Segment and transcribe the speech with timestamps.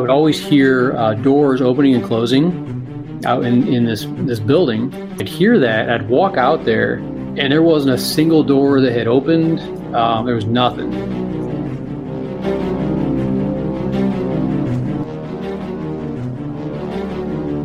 [0.00, 4.90] I would always hear uh, doors opening and closing out in, in this this building.
[5.20, 5.90] I'd hear that.
[5.90, 9.60] I'd walk out there, and there wasn't a single door that had opened.
[9.94, 10.90] Um, there was nothing.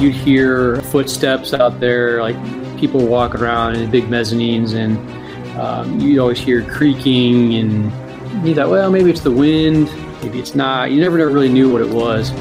[0.01, 2.35] You'd hear footsteps out there, like
[2.77, 4.97] people walking around in big mezzanines, and
[5.57, 9.87] um, you'd always hear creaking, and you thought, well, maybe it's the wind,
[10.21, 10.91] maybe it's not.
[10.91, 12.31] You never, never really knew what it was.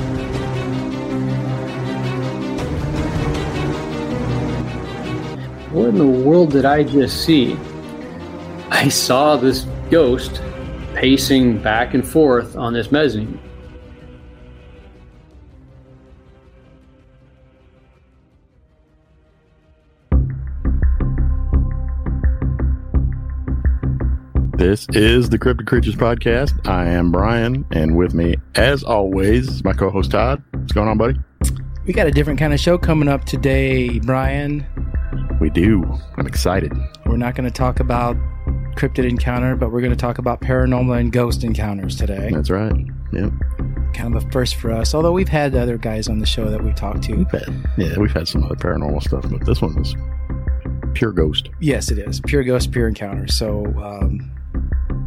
[5.71, 7.57] What in the world did I just see?
[8.71, 10.41] I saw this ghost
[10.95, 13.41] pacing back and forth on this mezzanine.
[24.65, 26.67] This is the Cryptic Creatures Podcast.
[26.67, 30.43] I am Brian, and with me, as always, is my co host Todd.
[30.53, 31.19] What's going on, buddy?
[31.85, 34.67] We got a different kind of show coming up today, Brian.
[35.39, 35.85] We do.
[36.17, 36.73] I'm excited.
[37.05, 38.17] We're not going to talk about
[38.75, 42.31] cryptid encounter, but we're going to talk about paranormal and ghost encounters today.
[42.33, 42.87] That's right.
[43.13, 43.33] Yep.
[43.93, 46.65] Kind of a first for us, although we've had other guys on the show that
[46.65, 47.15] we've talked to.
[47.15, 49.95] We've had, yeah, we've had some other paranormal stuff, but this one was
[50.95, 51.51] pure ghost.
[51.61, 52.23] Yes, it is.
[52.23, 53.29] Pure ghost, pure encounter.
[53.29, 54.31] So, um,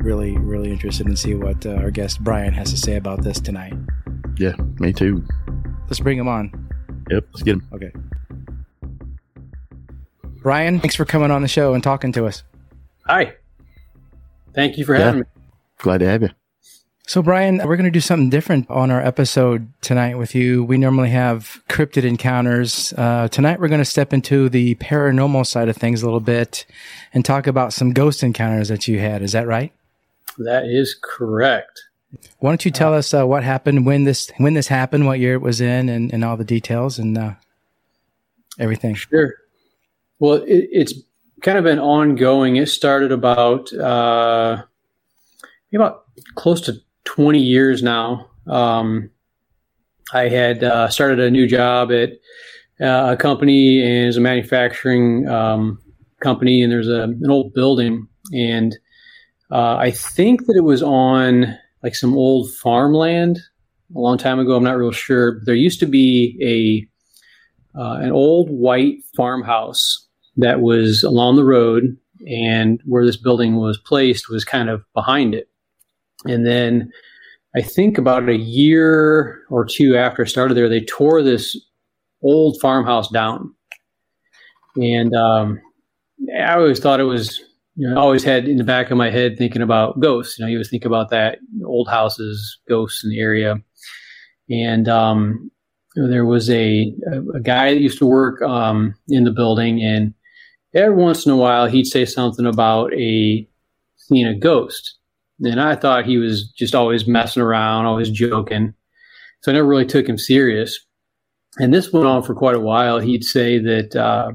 [0.07, 3.41] really, really interested in see what uh, our guest Brian has to say about this
[3.41, 3.73] tonight.
[4.37, 5.21] Yeah, me too.
[5.87, 6.49] Let's bring him on.
[7.09, 7.67] Yep, let's get him.
[7.73, 7.91] Okay.
[10.41, 12.43] Brian, thanks for coming on the show and talking to us.
[13.05, 13.33] Hi.
[14.55, 15.03] Thank you for Yeah.
[15.07, 15.25] having me.
[15.79, 16.29] Glad to have you.
[17.05, 20.63] So, Brian, we're going to do something different on our episode tonight with you.
[20.63, 22.93] We normally have cryptid encounters.
[22.97, 26.65] Uh, tonight, we're going to step into the paranormal side of things a little bit
[27.13, 29.21] and talk about some ghost encounters that you had.
[29.21, 29.73] Is that right?
[30.37, 31.83] That is correct.
[32.39, 35.33] Why don't you tell us uh, what happened when this when this happened, what year
[35.33, 37.33] it was in, and, and all the details and uh,
[38.59, 38.95] everything?
[38.95, 39.33] Sure.
[40.19, 40.93] Well, it, it's
[41.41, 42.55] kind of been ongoing.
[42.55, 44.63] It started about uh,
[45.73, 46.05] about
[46.35, 46.75] close to
[47.05, 48.29] 20 years now.
[48.47, 49.09] Um,
[50.13, 52.13] I had uh, started a new job at
[52.79, 55.79] uh, a company and it was a manufacturing um,
[56.21, 58.77] company, and there's a, an old building, and
[59.51, 63.39] uh, I think that it was on like some old farmland
[63.95, 64.55] a long time ago.
[64.55, 65.41] I'm not real sure.
[65.45, 66.37] There used to be
[67.75, 70.07] a uh, an old white farmhouse
[70.37, 71.97] that was along the road,
[72.27, 75.49] and where this building was placed was kind of behind it.
[76.25, 76.91] And then
[77.55, 81.57] I think about a year or two after I started there, they tore this
[82.21, 83.53] old farmhouse down.
[84.75, 85.61] And um,
[86.37, 87.41] I always thought it was,
[87.77, 90.37] you know, I always had in the back of my head thinking about ghosts.
[90.37, 93.57] You know, you always think about that old houses, ghosts in the area.
[94.49, 95.51] And um,
[95.95, 96.91] there was a,
[97.35, 100.13] a, guy that used to work um, in the building, and
[100.73, 103.47] every once in a while he'd say something about a
[103.97, 104.97] seeing a ghost.
[105.41, 108.73] And I thought he was just always messing around, always joking.
[109.41, 110.79] So I never really took him serious.
[111.59, 112.97] And this went on for quite a while.
[112.99, 114.31] He'd say that uh,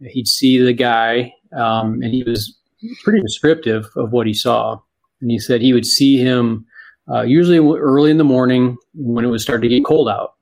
[0.00, 2.59] he'd see the guy, um, and he was
[3.04, 4.80] pretty descriptive of what he saw.
[5.20, 6.66] And he said he would see him
[7.10, 10.34] uh, usually early in the morning when it would start to get cold out.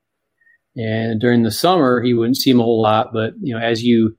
[0.76, 3.12] And during the summer, he wouldn't see him a whole lot.
[3.12, 4.16] But you know, as you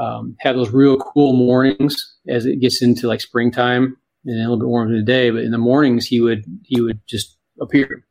[0.00, 4.58] um, have those real cool mornings, as it gets into like springtime and a little
[4.58, 8.04] bit warmer in the day, but in the mornings he would he would just appear.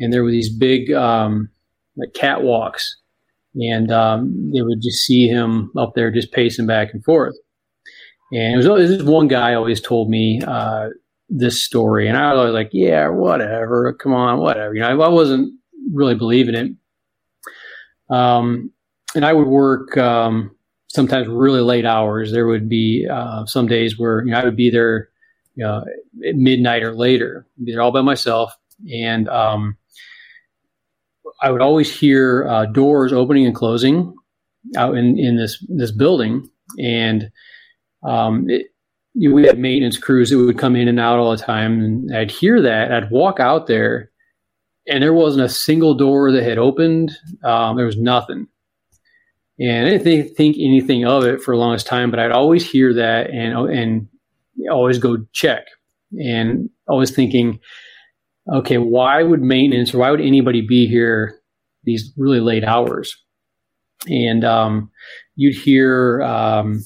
[0.00, 1.50] And there were these big um,
[1.96, 2.84] like catwalks,
[3.54, 7.34] and um, they would just see him up there just pacing back and forth.
[8.32, 10.88] And it was this one guy always told me uh,
[11.30, 15.06] this story, and I was always like, "Yeah, whatever, come on, whatever." You know, I,
[15.06, 15.54] I wasn't
[15.92, 18.14] really believing it.
[18.14, 18.70] Um,
[19.14, 20.54] and I would work um,
[20.88, 22.32] sometimes really late hours.
[22.32, 25.08] There would be uh, some days where you know I would be there,
[25.54, 25.84] you know,
[26.26, 28.52] at midnight or later, be there all by myself,
[28.92, 29.76] and um,
[31.40, 34.14] I would always hear uh, doors opening and closing
[34.76, 36.48] out in, in this this building,
[36.78, 37.30] and
[38.02, 38.66] um, it,
[39.14, 42.16] you we had maintenance crews that would come in and out all the time, and
[42.16, 42.92] I'd hear that.
[42.92, 44.10] I'd walk out there,
[44.86, 47.12] and there wasn't a single door that had opened.
[47.42, 48.46] Um, there was nothing,
[49.58, 52.10] and I didn't think, think anything of it for the longest time.
[52.10, 54.08] But I'd always hear that, and and
[54.70, 55.66] always go check,
[56.12, 57.60] and always thinking,
[58.52, 61.40] okay, why would maintenance or why would anybody be here
[61.84, 63.16] these really late hours?
[64.06, 64.90] And um,
[65.34, 66.84] you'd hear um,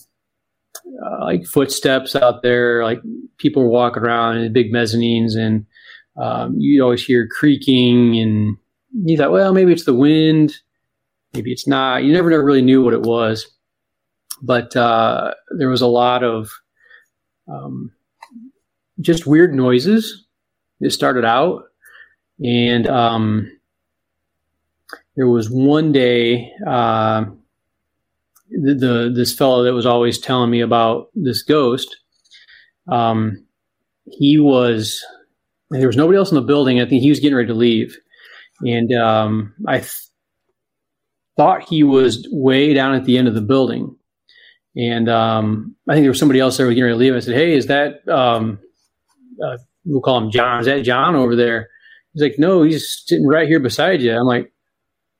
[1.05, 3.01] uh, like footsteps out there, like
[3.39, 5.67] people walking around in big mezzanines, and
[6.17, 8.57] um, you'd always hear creaking, and
[9.05, 10.55] you thought, well, maybe it's the wind,
[11.33, 12.05] maybe it's not.
[12.05, 13.47] You never, never really knew what it was,
[14.43, 16.51] but uh, there was a lot of
[17.49, 17.91] um,
[19.01, 20.27] just weird noises.
[20.81, 21.65] It started out,
[22.45, 23.51] and um,
[25.17, 26.53] there was one day.
[26.67, 27.27] Uh,
[28.53, 31.97] the, this fellow that was always telling me about this ghost,
[32.91, 33.45] um,
[34.11, 35.03] he was
[35.71, 36.81] there was nobody else in the building.
[36.81, 37.97] I think he was getting ready to leave,
[38.61, 39.93] and um, I th-
[41.37, 43.97] thought he was way down at the end of the building.
[44.77, 47.15] And um, I think there was somebody else there getting ready to leave.
[47.15, 48.59] I said, "Hey, is that um,
[49.45, 50.61] uh, we'll call him John?
[50.61, 51.69] Is that John over there?"
[52.13, 54.53] He's like, "No, he's sitting right here beside you." I'm like,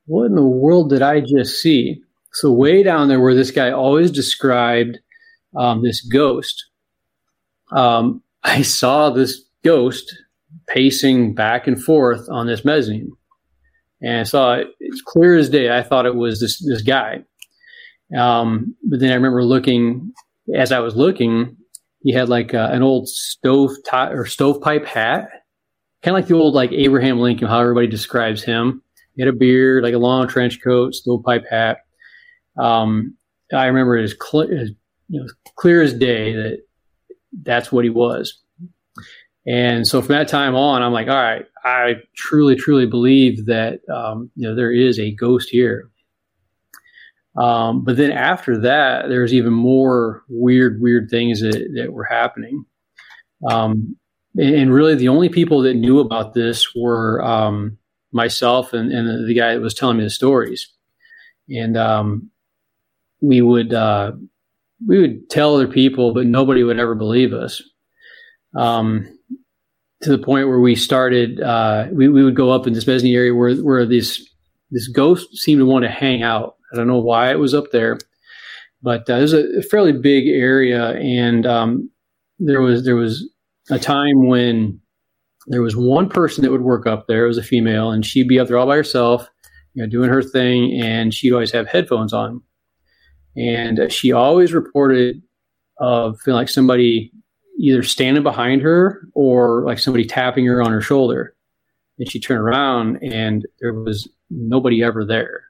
[0.05, 2.02] "What in the world did I just see?"
[2.33, 4.99] So way down there, where this guy always described
[5.55, 6.65] um, this ghost,
[7.71, 10.15] um, I saw this ghost
[10.67, 13.11] pacing back and forth on this mezzanine.
[14.01, 15.75] And I saw it, it's clear as day.
[15.75, 17.23] I thought it was this, this guy.
[18.17, 20.13] Um, but then I remember looking,
[20.55, 21.55] as I was looking,
[22.01, 25.29] he had like uh, an old stove top or stovepipe hat,
[26.01, 28.81] kind of like the old like Abraham Lincoln, how everybody describes him.
[29.15, 31.77] He had a beard, like a long trench coat, stovepipe hat.
[32.57, 33.15] Um,
[33.53, 34.71] I remember it as, cl- as
[35.09, 36.59] you know, clear as day that
[37.43, 38.39] that's what he was.
[39.45, 43.81] And so from that time on, I'm like, all right, I truly, truly believe that
[43.93, 45.89] um, you know there is a ghost here.
[47.35, 52.65] Um, but then after that, there's even more weird, weird things that, that were happening.
[53.49, 53.97] Um,
[54.37, 57.77] and, and, really, the only people that knew about this were um,
[58.11, 60.71] myself and, and, the guy that was telling me the stories.
[61.49, 62.29] And um,
[63.23, 64.11] we would uh,
[64.85, 67.61] we would tell other people, but nobody would ever believe us.
[68.55, 69.17] Um,
[70.01, 73.15] to the point where we started, uh, we, we would go up in this mezzanine
[73.15, 74.29] area where, where this,
[74.69, 76.57] this ghost seemed to want to hang out.
[76.71, 77.97] I don't know why it was up there,
[78.81, 80.91] but uh, it was a fairly big area.
[80.97, 81.89] And, um,
[82.39, 83.29] there was, there was
[83.69, 84.81] a time when
[85.47, 87.23] there was one person that would work up there.
[87.23, 89.29] It was a female and she'd be up there all by herself,
[89.73, 90.81] you know, doing her thing.
[90.81, 92.41] And she'd always have headphones on.
[93.35, 95.21] And uh, she always reported
[95.79, 97.11] of feeling like somebody
[97.59, 101.35] either standing behind her or like somebody tapping her on her shoulder.
[101.99, 105.43] And she turned around and there was nobody ever there.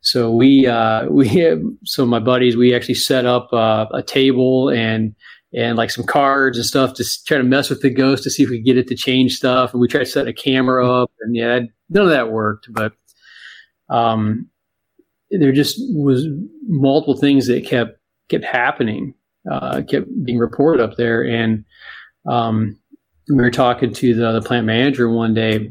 [0.00, 5.14] So we, uh, we, so my buddies, we actually set up uh, a table and,
[5.54, 8.42] and like some cards and stuff to try to mess with the ghost to see
[8.42, 9.72] if we could get it to change stuff.
[9.72, 12.92] And we tried to set a camera up and yeah, none of that worked, but,
[13.88, 14.50] um,
[15.30, 16.26] there just was
[16.66, 17.98] multiple things that kept,
[18.28, 19.14] kept happening
[19.50, 21.22] uh, kept being reported up there.
[21.22, 21.64] And
[22.26, 22.78] um,
[23.28, 25.70] we were talking to the, the plant manager one day.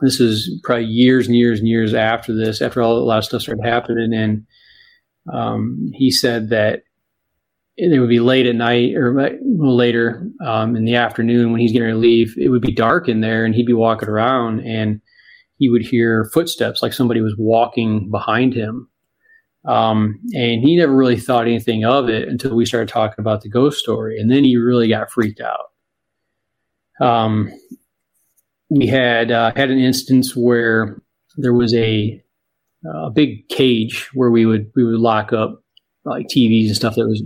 [0.00, 3.24] This is probably years and years and years after this, after all a lot of
[3.24, 4.46] stuff started happening, and
[5.32, 6.82] um, he said that
[7.76, 11.86] it would be late at night or later um, in the afternoon when he's getting
[11.86, 12.34] ready to leave.
[12.36, 15.00] It would be dark in there, and he'd be walking around, and
[15.62, 18.88] he would hear footsteps like somebody was walking behind him.
[19.64, 23.48] Um, and he never really thought anything of it until we started talking about the
[23.48, 24.18] ghost story.
[24.18, 25.70] And then he really got freaked out.
[27.00, 27.52] Um,
[28.70, 31.00] we had uh, had an instance where
[31.36, 32.20] there was a
[32.84, 35.62] a big cage where we would we would lock up
[36.04, 37.22] like TVs and stuff that was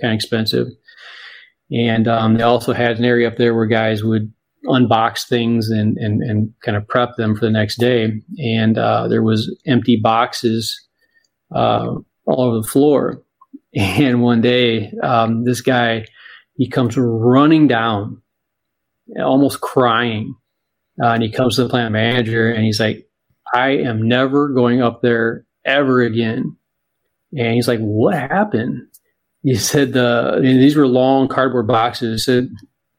[0.00, 0.68] kind of expensive.
[1.72, 4.32] And um, they also had an area up there where guys would
[4.66, 8.20] unbox things and, and, and kind of prep them for the next day.
[8.38, 10.80] And uh, there was empty boxes
[11.54, 13.22] uh, all over the floor.
[13.74, 16.04] And one day, um, this guy,
[16.56, 18.20] he comes running down,
[19.18, 20.34] almost crying.
[21.02, 23.08] Uh, and he comes to the plant manager and he's like,
[23.54, 26.56] I am never going up there ever again.
[27.36, 28.88] And he's like, What happened?
[29.42, 32.24] He said, the, These were long cardboard boxes.
[32.24, 32.50] He said,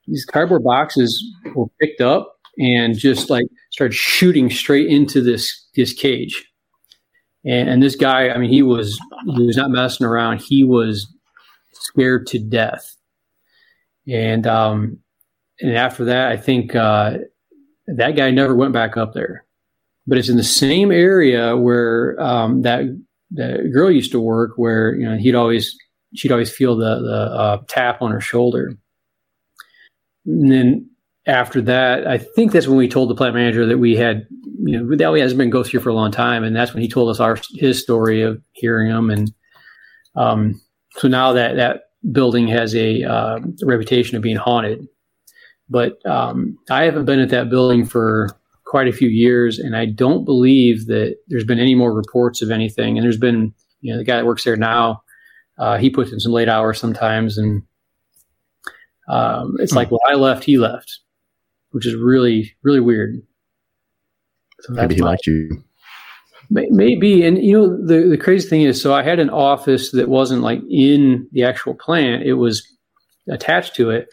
[0.07, 1.23] These cardboard boxes
[1.55, 6.45] were picked up and just like started shooting straight into this, this cage.
[7.45, 8.99] And, and this guy, I mean, he was
[9.35, 10.41] he was not messing around.
[10.41, 11.07] He was
[11.73, 12.95] scared to death.
[14.07, 14.99] And um,
[15.59, 17.17] and after that, I think uh,
[17.87, 19.45] that guy never went back up there.
[20.05, 22.83] But it's in the same area where um, that
[23.31, 25.75] that girl used to work, where you know he'd always
[26.15, 28.77] she'd always feel the the uh, tap on her shoulder.
[30.25, 30.89] And then
[31.25, 34.27] after that, I think that's when we told the plant manager that we had,
[34.63, 36.83] you know, that we has been ghost here for a long time, and that's when
[36.83, 39.31] he told us our his story of hearing them, and
[40.15, 40.61] um,
[40.97, 44.85] so now that that building has a, uh, reputation of being haunted.
[45.69, 48.29] But um, I haven't been at that building for
[48.65, 52.51] quite a few years, and I don't believe that there's been any more reports of
[52.51, 52.97] anything.
[52.97, 55.01] And there's been, you know, the guy that works there now,
[55.57, 57.63] uh, he puts in some late hours sometimes, and
[59.07, 59.77] um, it's hmm.
[59.77, 60.99] like, well, I left, he left,
[61.71, 63.21] which is really, really weird.
[64.61, 65.63] So Maybe he my, liked you.
[66.49, 70.07] Maybe, and you know, the the crazy thing is, so I had an office that
[70.07, 72.67] wasn't like in the actual plant; it was
[73.27, 74.07] attached to it.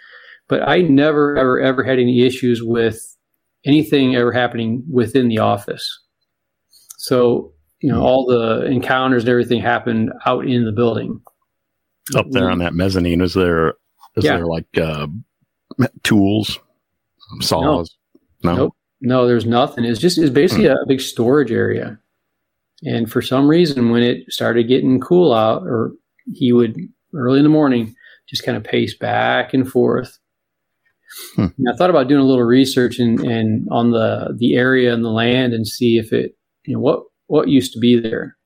[0.48, 3.16] But I never, ever, ever had any issues with
[3.64, 6.00] anything ever happening within the office.
[6.96, 11.20] So, you know, all the encounters and everything happened out in the building.
[12.16, 13.74] Up there on that mezzanine, was there
[14.16, 14.36] is yeah.
[14.36, 15.06] there like uh,
[16.02, 16.58] tools,
[17.40, 17.96] saws?
[18.42, 18.50] No.
[18.50, 18.56] no.
[18.56, 18.76] Nope.
[19.02, 19.84] No, there's nothing.
[19.84, 20.72] It's just it's basically hmm.
[20.72, 21.98] a big storage area.
[22.82, 25.92] And for some reason, when it started getting cool out, or
[26.34, 26.76] he would
[27.14, 27.94] early in the morning
[28.28, 30.18] just kind of pace back and forth
[31.34, 31.46] Hmm.
[31.68, 35.10] I thought about doing a little research and in, on the the area and the
[35.10, 38.36] land and see if it you know what what used to be there.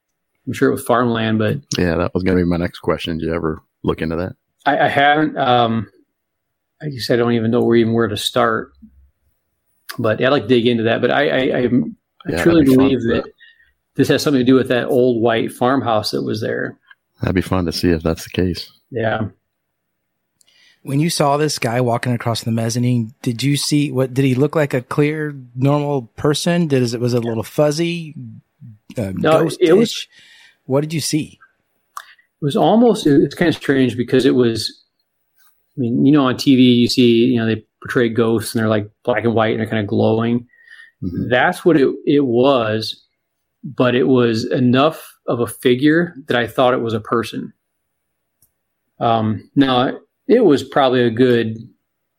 [0.46, 3.18] I'm sure it was farmland, but yeah, that was going to be my next question.
[3.18, 4.36] Did you ever look into that?
[4.64, 5.36] I, I haven't.
[5.36, 5.90] Um,
[6.82, 8.72] I guess I don't even know where even where to start.
[9.98, 11.00] But yeah, I'd like to dig into that.
[11.00, 11.70] But I, I, I, I
[12.28, 13.32] yeah, truly believe that, that
[13.94, 16.78] this has something to do with that old white farmhouse that was there.
[17.20, 18.70] That'd be fun to see if that's the case.
[18.90, 19.28] Yeah.
[20.82, 24.12] When you saw this guy walking across the mezzanine, did you see what?
[24.12, 26.66] Did he look like a clear, normal person?
[26.66, 28.14] Did it was it a little fuzzy,
[28.96, 30.06] uh, no, it was.
[30.66, 31.38] What did you see?
[32.44, 33.06] It was almost.
[33.06, 34.84] It's kind of strange because it was.
[35.78, 38.68] I mean, you know, on TV you see, you know, they portray ghosts and they're
[38.68, 40.46] like black and white and they're kind of glowing.
[41.02, 41.30] Mm-hmm.
[41.30, 43.02] That's what it it was,
[43.64, 47.54] but it was enough of a figure that I thought it was a person.
[49.00, 49.98] Um, now
[50.28, 51.56] it was probably a good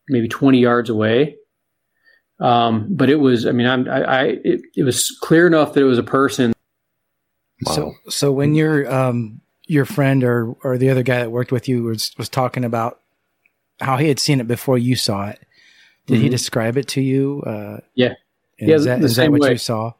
[0.10, 1.36] maybe 20 yards away.
[2.40, 5.82] Um, but it was, I mean, I'm, I, I it, it, was clear enough that
[5.82, 6.52] it was a person.
[7.62, 7.76] Wow.
[7.76, 11.68] So, so when your, um, your friend or, or the other guy that worked with
[11.68, 13.00] you was, was talking about
[13.80, 15.40] how he had seen it before you saw it,
[16.06, 16.24] did mm-hmm.
[16.24, 17.42] he describe it to you?
[17.46, 18.14] Uh, yeah.
[18.60, 18.76] Yeah.
[18.76, 19.52] Is that, is that what way.
[19.52, 19.94] you saw?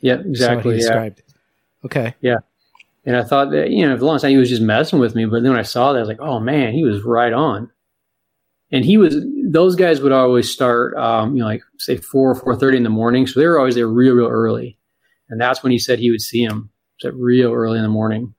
[0.00, 0.74] Yeah, exactly.
[0.74, 1.22] He described.
[1.26, 1.34] Yeah.
[1.84, 2.14] Okay.
[2.20, 2.36] Yeah.
[3.04, 5.14] And I thought that, you know, for the longest time he was just messing with
[5.14, 5.24] me.
[5.24, 7.70] But then when I saw that, I was like, oh man, he was right on.
[8.72, 12.56] And he was, those guys would always start, um, you know, like say four or
[12.56, 13.26] 4.30 in the morning.
[13.26, 14.78] So they were always there real, real early.
[15.28, 16.70] And that's when he said he would see him.
[16.98, 18.34] So real early in the morning.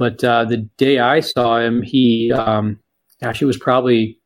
[0.00, 2.80] But uh, the day I saw him, he um,
[3.20, 4.18] actually was probably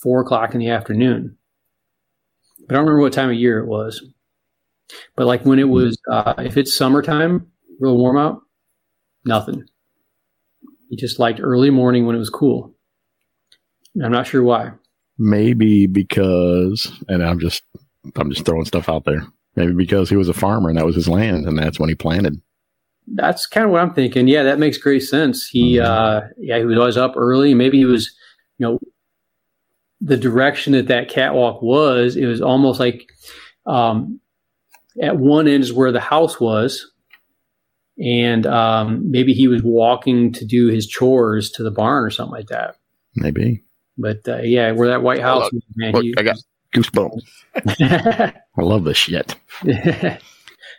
[0.00, 1.36] four o'clock in the afternoon.
[2.60, 4.02] But I don't remember what time of year it was.
[5.14, 7.46] But like when it was, uh, if it's summertime,
[7.80, 8.40] real warm out,
[9.26, 9.64] Nothing.
[10.88, 12.74] He just liked early morning when it was cool.
[14.02, 14.70] I'm not sure why.
[15.18, 17.62] Maybe because, and I'm just,
[18.16, 19.26] I'm just throwing stuff out there.
[19.54, 21.94] Maybe because he was a farmer and that was his land, and that's when he
[21.94, 22.40] planted.
[23.06, 24.28] That's kind of what I'm thinking.
[24.28, 25.46] Yeah, that makes great sense.
[25.46, 25.86] He, mm-hmm.
[25.86, 27.54] uh, yeah, he was always up early.
[27.54, 28.14] Maybe he was,
[28.58, 28.78] you know,
[30.00, 32.16] the direction that that catwalk was.
[32.16, 33.08] It was almost like
[33.66, 34.20] um,
[35.00, 36.90] at one end is where the house was,
[37.98, 42.34] and um, maybe he was walking to do his chores to the barn or something
[42.34, 42.76] like that.
[43.16, 43.62] Maybe.
[43.96, 46.36] But uh, yeah, where that White House, was, man, Look, he, I got
[46.74, 47.22] goosebumps.
[48.58, 49.36] I love this shit.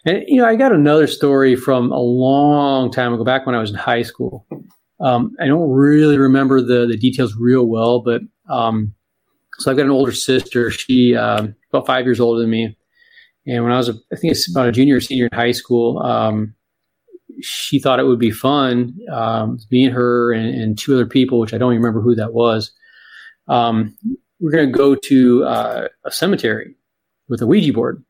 [0.06, 3.60] and you know, I got another story from a long time ago, back when I
[3.60, 4.46] was in high school.
[5.00, 8.94] Um, I don't really remember the the details real well, but um,
[9.58, 10.72] so I've got an older sister.
[10.72, 12.78] She uh, about five years older than me,
[13.46, 15.52] and when I was, a, I think it's about a junior or senior in high
[15.52, 16.00] school.
[16.00, 16.54] Um,
[17.42, 18.98] she thought it would be fun.
[19.12, 22.16] Um, me and her and, and, two other people, which I don't even remember who
[22.16, 22.72] that was.
[23.50, 23.98] Um,
[24.40, 26.76] we're going to go to uh, a cemetery
[27.28, 28.04] with a Ouija board.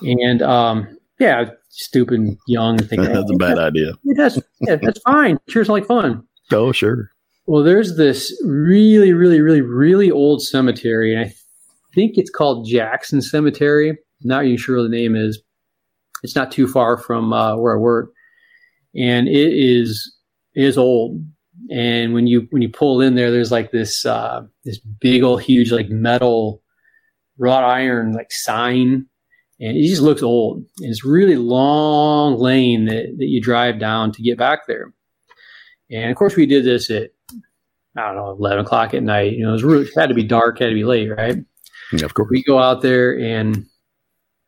[0.00, 2.78] And um, yeah, stupid, young.
[2.78, 3.92] Thinking, that's a bad yeah, idea.
[4.16, 5.38] that's yeah, that's fine.
[5.46, 6.26] It's like fun.
[6.50, 7.10] Oh, sure.
[7.46, 11.32] Well, there's this really, really, really, really old cemetery, and I
[11.94, 13.98] think it's called Jackson Cemetery.
[14.22, 15.40] not even sure what the name is.
[16.22, 18.12] It's not too far from uh, where I work,
[18.94, 20.14] and it is
[20.54, 21.24] is old.
[21.70, 25.42] And when you when you pull in there, there's like this uh, this big old
[25.42, 26.62] huge like metal
[27.38, 29.06] wrought iron like sign,
[29.62, 30.58] and it just looks old.
[30.80, 34.92] And it's really long lane that that you drive down to get back there.
[35.90, 37.12] And of course, we did this at
[37.96, 39.32] I don't know eleven o'clock at night.
[39.32, 41.38] You know, it was really, it had to be dark, had to be late, right?
[41.92, 42.28] Yeah, of course.
[42.30, 43.66] We go out there and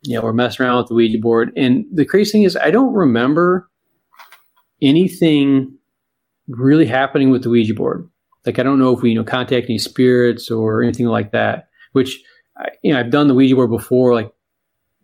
[0.06, 1.50] you know, we're messing around with the Ouija board.
[1.56, 3.70] And the crazy thing is, I don't remember
[4.82, 5.78] anything
[6.46, 8.08] really happening with the Ouija board.
[8.44, 11.68] Like, I don't know if we, you know, contact any spirits or anything like that,
[11.92, 12.22] which,
[12.82, 14.30] you know, I've done the Ouija board before, like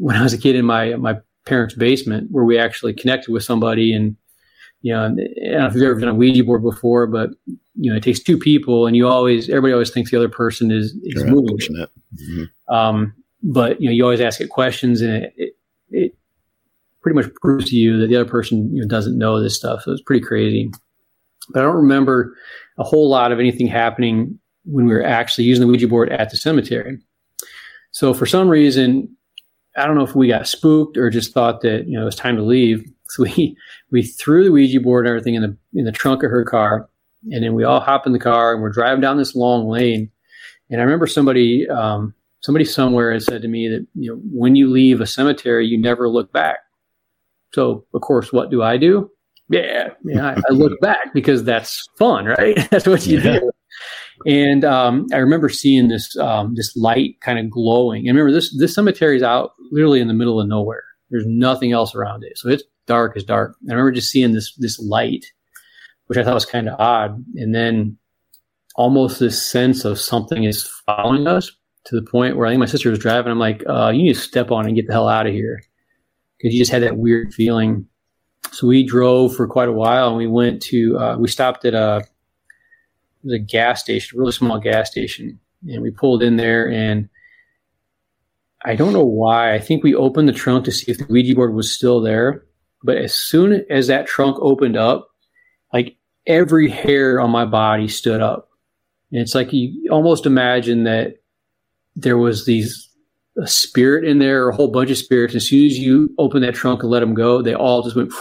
[0.01, 1.17] when I was a kid in my my
[1.47, 4.17] parents' basement where we actually connected with somebody and
[4.83, 5.19] you know, I don't
[5.61, 7.31] know if you've ever done a Ouija board before, but
[7.75, 10.71] you know, it takes two people, and you always everybody always thinks the other person
[10.71, 11.59] is is Right, moving.
[11.59, 12.49] Mhm.
[12.69, 15.57] Um, but you know, you always ask it questions, and it, it,
[15.91, 16.15] it
[17.03, 19.83] pretty much proves to you that the other person you know, doesn't know this stuff.
[19.83, 20.71] So it's pretty crazy.
[21.51, 22.35] But I don't remember
[22.79, 26.31] a whole lot of anything happening when we were actually using the Ouija board at
[26.31, 26.99] the cemetery.
[27.93, 29.15] So for some reason,
[29.77, 32.17] I don't know if we got spooked or just thought that you know it was
[32.17, 32.85] time to leave.
[33.13, 33.57] So we
[33.91, 36.89] we threw the Ouija board and everything in the in the trunk of her car,
[37.33, 40.09] and then we all hop in the car and we're driving down this long lane.
[40.71, 44.55] And I remember somebody um, somebody somewhere had said to me that you know when
[44.55, 46.61] you leave a cemetery, you never look back.
[47.53, 49.11] So of course, what do I do?
[49.49, 52.57] Yeah, yeah, I, I look back because that's fun, right?
[52.71, 53.41] that's what you Yeah.
[53.41, 53.51] do.
[54.25, 58.07] And um, I remember seeing this um, this light kind of glowing.
[58.07, 60.85] And remember, this this cemetery is out literally in the middle of nowhere.
[61.11, 63.57] There's nothing else around it, so it's dark as dark.
[63.69, 65.25] I remember just seeing this this light,
[66.07, 67.25] which I thought was kind of odd.
[67.37, 67.97] And then
[68.75, 71.51] almost this sense of something is following us
[71.85, 73.31] to the point where I think my sister was driving.
[73.31, 75.63] I'm like, uh, you need to step on and get the hell out of here
[76.37, 77.87] because you just had that weird feeling.
[78.53, 81.75] So we drove for quite a while and we went to, uh, we stopped at
[81.75, 85.39] a, it was a gas station, a really small gas station.
[85.69, 87.09] And we pulled in there and
[88.65, 89.55] I don't know why.
[89.55, 92.45] I think we opened the trunk to see if the Ouija board was still there.
[92.83, 95.09] But as soon as that trunk opened up,
[95.73, 98.49] like every hair on my body stood up.
[99.13, 101.17] And it's like you almost imagine that
[101.97, 102.87] there was these
[103.39, 105.35] a spirit in there, a whole bunch of spirits.
[105.35, 108.13] As soon as you open that trunk and let them go, they all just went,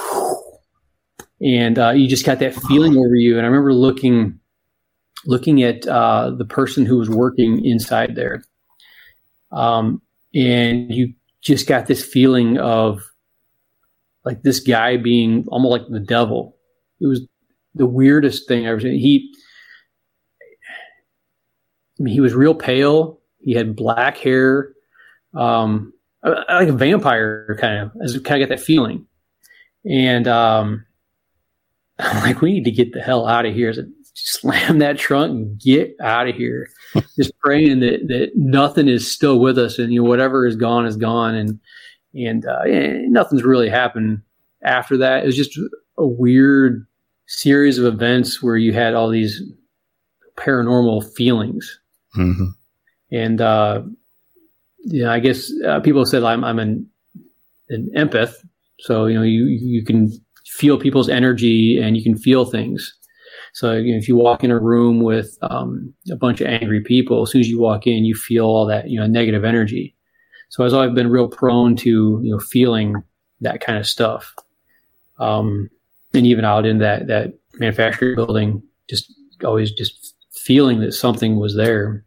[1.42, 3.38] and uh, you just got that feeling over you.
[3.38, 4.40] And I remember looking,
[5.26, 8.44] looking at uh, the person who was working inside there,
[9.52, 10.02] um,
[10.34, 13.02] and you just got this feeling of
[14.26, 16.56] like this guy being almost like the devil.
[17.00, 17.22] It was
[17.76, 19.00] the weirdest thing I ever seen.
[19.00, 19.34] He,
[22.00, 23.20] I mean, he was real pale.
[23.40, 24.74] He had black hair,
[25.34, 27.92] um, uh, like a vampire kind of.
[28.02, 29.06] I kind of get that feeling,
[29.90, 30.86] and um,
[32.00, 33.72] I'm like, we need to get the hell out of here.
[33.74, 33.84] So
[34.26, 36.70] slam that trunk and get out of here.
[37.16, 40.86] Just praying that that nothing is still with us, and you know whatever is gone
[40.86, 41.60] is gone, and
[42.14, 44.22] and uh, yeah, nothing's really happened
[44.64, 45.24] after that.
[45.24, 45.58] It was just
[45.98, 46.86] a weird
[47.28, 49.42] series of events where you had all these
[50.38, 51.80] paranormal feelings
[52.18, 52.48] Mhm.
[53.12, 53.84] and uh,
[54.86, 56.90] yeah, I guess uh, people said I'm I'm an
[57.70, 58.34] an empath,
[58.80, 60.10] so you know you you can
[60.48, 62.96] feel people's energy and you can feel things.
[63.54, 66.82] So you know, if you walk in a room with um, a bunch of angry
[66.82, 69.96] people, as soon as you walk in, you feel all that you know negative energy.
[70.50, 73.04] So I've always been real prone to you know feeling
[73.42, 74.34] that kind of stuff,
[75.20, 75.70] um,
[76.14, 81.56] and even out in that that manufacturing building, just always just feeling that something was
[81.56, 82.06] there.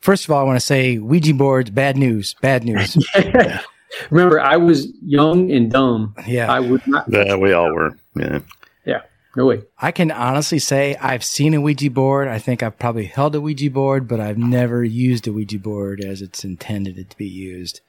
[0.00, 2.96] First of all, I want to say Ouija boards, bad news, bad news.
[4.10, 6.14] Remember, I was young and dumb.
[6.26, 6.52] Yeah.
[6.52, 7.06] I would not.
[7.08, 7.96] Yeah, we all were.
[8.16, 8.40] Yeah.
[8.84, 9.00] No
[9.42, 9.62] way.
[9.78, 12.28] I can honestly say I've seen a Ouija board.
[12.28, 16.04] I think I've probably held a Ouija board, but I've never used a Ouija board
[16.04, 17.80] as it's intended to be used.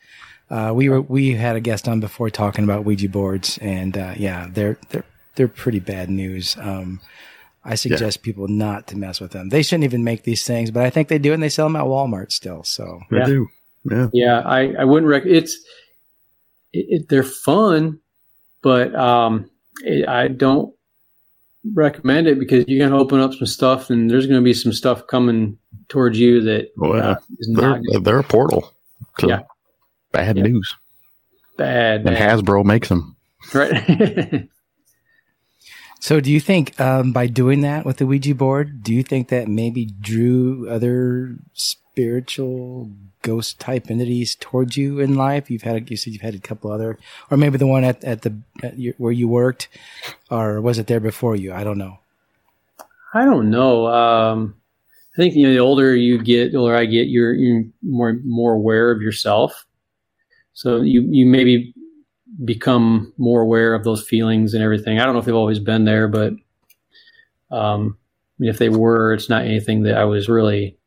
[0.50, 4.14] Uh, we were we had a guest on before talking about Ouija boards, and uh,
[4.16, 5.06] yeah, they're they're
[5.36, 6.56] they're pretty bad news.
[6.60, 7.02] Um,
[7.64, 9.50] I suggest people not to mess with them.
[9.50, 11.76] They shouldn't even make these things, but I think they do, and they sell them
[11.76, 12.64] at Walmart still.
[12.64, 13.26] So We Yeah.
[13.26, 13.48] do.
[13.90, 14.08] Yeah.
[14.14, 15.24] Yeah, I, I wouldn't rec.
[15.26, 15.56] It's
[16.74, 18.00] it, it, they're fun,
[18.62, 19.50] but um,
[19.82, 20.75] it, I don't
[21.74, 25.08] recommend it because you're gonna open up some stuff, and there's gonna be some stuff
[25.08, 27.10] coming towards you that Well, yeah.
[27.12, 28.72] uh, is They're, not they're a portal
[29.20, 29.42] to Yeah.
[30.12, 30.44] bad Yeah.
[30.44, 30.76] news.
[31.58, 32.02] bad.
[32.06, 32.40] And bad.
[32.40, 33.16] Hasbro makes them.
[33.54, 34.48] right?
[36.02, 39.30] So, do you think um, by doing that with the Ouija board, do you think
[39.30, 42.92] that maybe drew other spiritual
[43.26, 45.50] ghost type entities towards you in life?
[45.50, 46.98] You've had, you said you've had a couple other,
[47.32, 49.68] or maybe the one at, at the at your, where you worked,
[50.30, 51.52] or was it there before you?
[51.52, 51.98] I don't know.
[53.14, 53.88] I don't know.
[53.88, 54.56] Um,
[55.16, 58.20] I think you know the older you get, the older I get, you're you're more
[58.24, 59.66] more aware of yourself.
[60.54, 61.74] So you you maybe
[62.44, 65.00] become more aware of those feelings and everything.
[65.00, 66.34] I don't know if they've always been there, but
[67.52, 70.78] um, I mean, if they were, it's not anything that I was really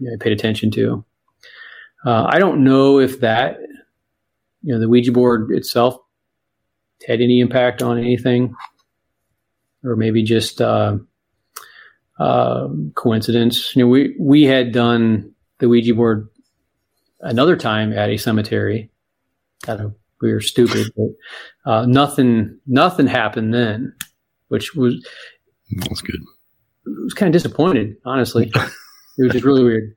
[0.00, 1.04] you know, paid attention to.
[2.04, 3.58] Uh, I don't know if that
[4.62, 5.96] you know the Ouija board itself
[7.06, 8.54] had any impact on anything,
[9.84, 10.60] or maybe just.
[10.60, 10.98] Uh,
[12.20, 13.74] uh, coincidence.
[13.74, 16.28] You know, we we had done the Ouija board
[17.20, 18.90] another time at a cemetery,
[19.62, 23.94] kind of we were stupid, but uh, nothing nothing happened then,
[24.48, 25.02] which was
[25.70, 26.20] That's good.
[26.86, 28.50] I was kind of disappointed, honestly.
[28.54, 29.96] it was just really weird.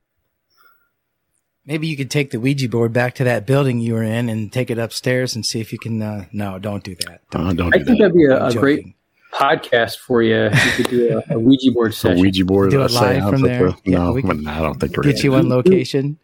[1.65, 4.51] Maybe you could take the Ouija board back to that building you were in and
[4.51, 6.01] take it upstairs and see if you can.
[6.01, 7.21] Uh, no, don't do that.
[7.33, 8.03] Uh, don't I do think that.
[8.11, 8.85] that'd be a, I'm a great
[9.33, 10.43] podcast for you.
[10.45, 12.19] You could do a, a Ouija board A session.
[12.21, 12.71] Ouija board.
[12.71, 13.71] Do a it live from there?
[13.71, 15.47] the- Yeah, no, we but can no, I don't think we're Get you do on
[15.49, 16.17] location.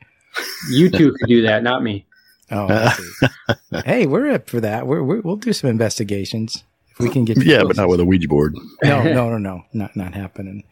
[0.70, 2.06] You two could do that, not me.
[2.52, 2.92] Oh, I
[3.72, 3.82] see.
[3.86, 4.88] hey, we're up for that.
[4.88, 6.64] We're, we're, we'll do some investigations if
[7.00, 7.44] we can get.
[7.44, 8.56] Yeah, but not with a Ouija board.
[8.84, 10.64] no, no, no, no, not not happening.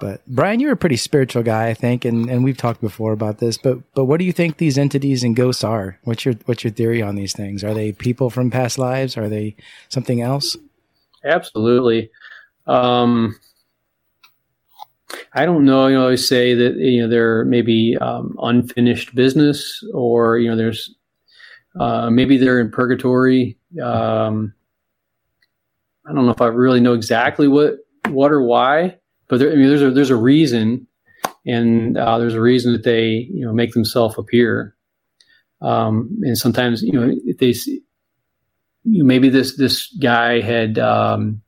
[0.00, 3.38] But Brian, you're a pretty spiritual guy, I think, and, and we've talked before about
[3.38, 3.56] this.
[3.56, 5.98] But but what do you think these entities and ghosts are?
[6.04, 7.64] What's your what's your theory on these things?
[7.64, 9.16] Are they people from past lives?
[9.16, 9.56] Are they
[9.88, 10.56] something else?
[11.24, 12.10] Absolutely.
[12.66, 13.38] Um,
[15.34, 15.86] I don't know.
[15.86, 20.38] You know, I always say that you know there may be um, unfinished business, or
[20.38, 20.94] you know, there's
[21.78, 23.56] uh, maybe they're in purgatory.
[23.82, 24.52] Um,
[26.12, 27.76] I don't know if I really know exactly what
[28.08, 28.98] what or why,
[29.28, 30.86] but there, I mean, there's a there's a reason,
[31.46, 34.76] and uh, there's a reason that they you know make themselves appear.
[35.62, 37.54] Um, and sometimes you know if they
[38.84, 41.40] you know, maybe this this guy had um,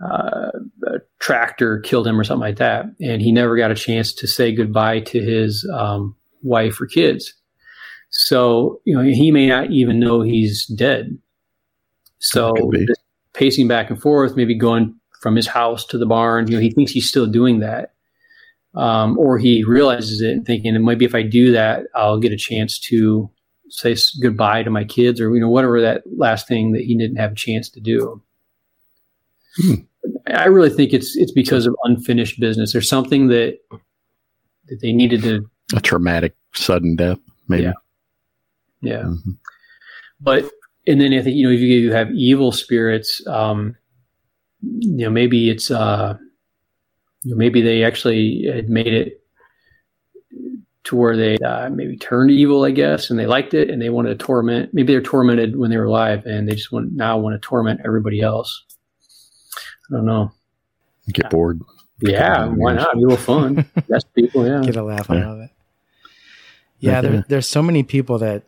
[0.00, 0.50] uh,
[0.86, 4.28] a tractor killed him or something like that, and he never got a chance to
[4.28, 7.34] say goodbye to his um, wife or kids.
[8.10, 11.18] So you know he may not even know he's dead.
[12.20, 12.54] So
[12.86, 12.99] just
[13.40, 16.46] pacing back and forth, maybe going from his house to the barn.
[16.46, 17.94] You know he thinks he's still doing that,
[18.74, 22.36] um, or he realizes it and thinking, maybe if I do that, I'll get a
[22.36, 23.30] chance to
[23.70, 27.16] say goodbye to my kids, or you know whatever that last thing that he didn't
[27.16, 28.22] have a chance to do.
[30.26, 32.72] I really think it's it's because of unfinished business.
[32.72, 37.64] There's something that that they needed to, A traumatic sudden death, maybe.
[37.64, 37.72] Yeah.
[38.82, 39.02] yeah.
[39.02, 39.38] Mhm.
[40.20, 40.50] But
[40.86, 43.76] and then I think you know if you have evil spirits, um,
[44.62, 46.16] you know maybe it's uh,
[47.22, 49.16] you know, maybe they actually had made it
[50.84, 53.90] to where they uh, maybe turned evil, I guess, and they liked it and they
[53.90, 54.72] wanted to torment.
[54.72, 57.80] Maybe they're tormented when they were alive, and they just want now want to torment
[57.84, 58.64] everybody else.
[59.90, 60.32] I don't know.
[61.12, 61.60] Get bored.
[62.02, 62.94] Yeah, why not?
[62.94, 63.66] Be a little fun.
[63.88, 64.46] That's people.
[64.46, 64.62] Yeah.
[64.62, 65.32] Get a laugh out Yeah.
[65.32, 65.50] of it.
[66.78, 67.22] Yeah, there, Yeah.
[67.28, 68.44] there's so many people that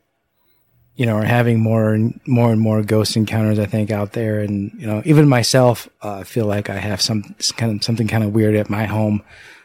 [1.03, 3.59] you know are having more and more and more ghost encounters.
[3.59, 7.35] I think out there, and you know, even myself, uh, feel like I have some
[7.57, 9.21] kind of something kind of weird at my home.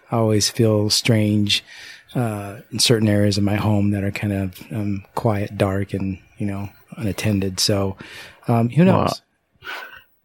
[0.10, 1.64] I always feel strange
[2.16, 6.18] uh, in certain areas of my home that are kind of um, quiet, dark, and
[6.40, 7.60] you know, unattended.
[7.60, 7.98] So,
[8.48, 9.22] um, who knows?
[9.62, 9.70] Wow.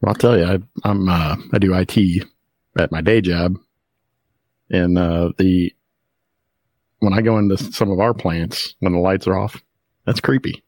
[0.01, 2.25] Well, I'll tell you, I, I'm uh, I do IT
[2.79, 3.59] at my day job,
[4.71, 5.71] and uh, the
[7.01, 9.61] when I go into some of our plants when the lights are off,
[10.07, 10.62] that's creepy.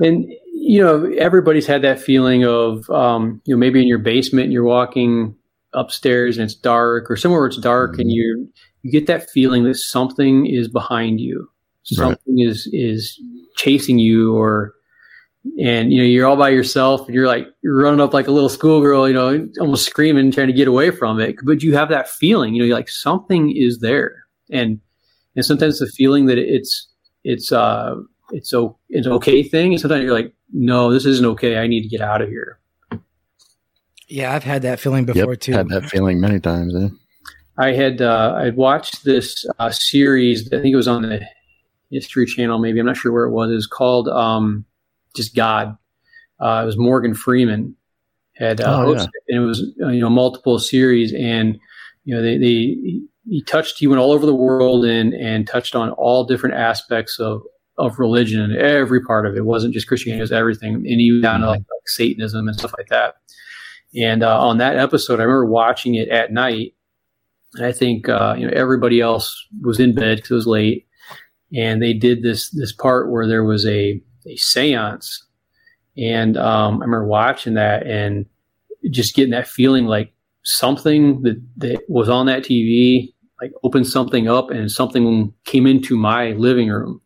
[0.00, 4.44] And you know, everybody's had that feeling of um, you know maybe in your basement
[4.44, 5.36] and you're walking
[5.72, 8.48] upstairs and it's dark, or somewhere it's dark and you
[8.82, 11.48] you get that feeling that something is behind you,
[11.82, 13.20] something is is
[13.56, 14.74] chasing you, or
[15.60, 18.32] and you know you're all by yourself and you're like you're running up like a
[18.32, 21.88] little schoolgirl, you know, almost screaming, trying to get away from it, but you have
[21.90, 24.80] that feeling, you know, you're like something is there, and
[25.36, 26.88] and sometimes the feeling that it's
[27.24, 27.94] it's uh
[28.30, 29.72] it's o- it's okay thing.
[29.72, 31.58] And sometimes you're like, no, this isn't okay.
[31.58, 32.58] I need to get out of here.
[34.08, 35.52] Yeah, I've had that feeling before yep, too.
[35.52, 36.74] had that feeling many times.
[36.76, 36.88] Eh?
[37.56, 40.46] I had uh, I watched this uh, series.
[40.52, 41.22] I think it was on the
[41.90, 42.58] History Channel.
[42.58, 43.50] Maybe I'm not sure where it was.
[43.50, 44.64] It was called um,
[45.16, 45.76] just God.
[46.40, 47.76] Uh, it was Morgan Freeman
[48.36, 51.58] had uh, Oh, hosted, and it was uh, you know multiple series, and
[52.04, 55.74] you know they, they he touched he went all over the world and and touched
[55.74, 57.42] on all different aspects of
[57.76, 59.38] of religion and every part of it.
[59.38, 62.56] It wasn't just Christianity; it was everything, and even down to like, like Satanism and
[62.56, 63.16] stuff like that.
[63.96, 66.74] And uh, on that episode, I remember watching it at night.
[67.54, 70.86] And I think uh, you know everybody else was in bed because it was late,
[71.54, 75.18] and they did this this part where there was a a séance,
[75.96, 78.26] and um, I remember watching that and
[78.90, 84.28] just getting that feeling like something that that was on that TV like opened something
[84.28, 87.00] up and something came into my living room.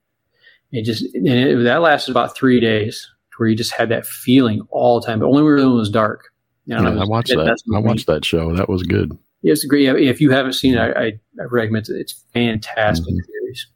[0.72, 4.60] It just and it, that lasted about three days, where you just had that feeling
[4.70, 6.24] all the time, but only when it was dark.
[6.66, 7.58] You know, Yeah, was- I watched it- that.
[7.74, 8.54] I watched that show.
[8.54, 9.16] That was good.
[9.42, 9.86] Yeah, it's great.
[9.88, 11.06] If you haven't seen it, I, I,
[11.40, 11.94] I recommend it.
[11.96, 13.24] It's fantastic Mhm.
[13.26, 13.66] series.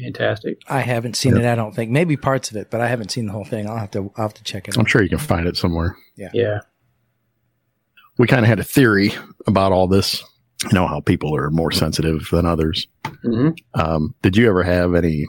[0.00, 0.60] Fantastic.
[0.68, 1.44] I haven't seen it.
[1.44, 3.68] I don't think maybe parts of it, but I haven't seen the whole thing.
[3.68, 4.90] I'll have to I'll have to check it I'm out.
[4.90, 5.96] sure you can find it somewhere.
[6.16, 6.30] Yeah.
[6.34, 6.60] Yeah.
[8.18, 9.12] We kind of had a theory
[9.46, 10.22] about all this.
[10.64, 12.86] You know how people are more sensitive than others.
[13.22, 15.26] hmm Um, did you ever have any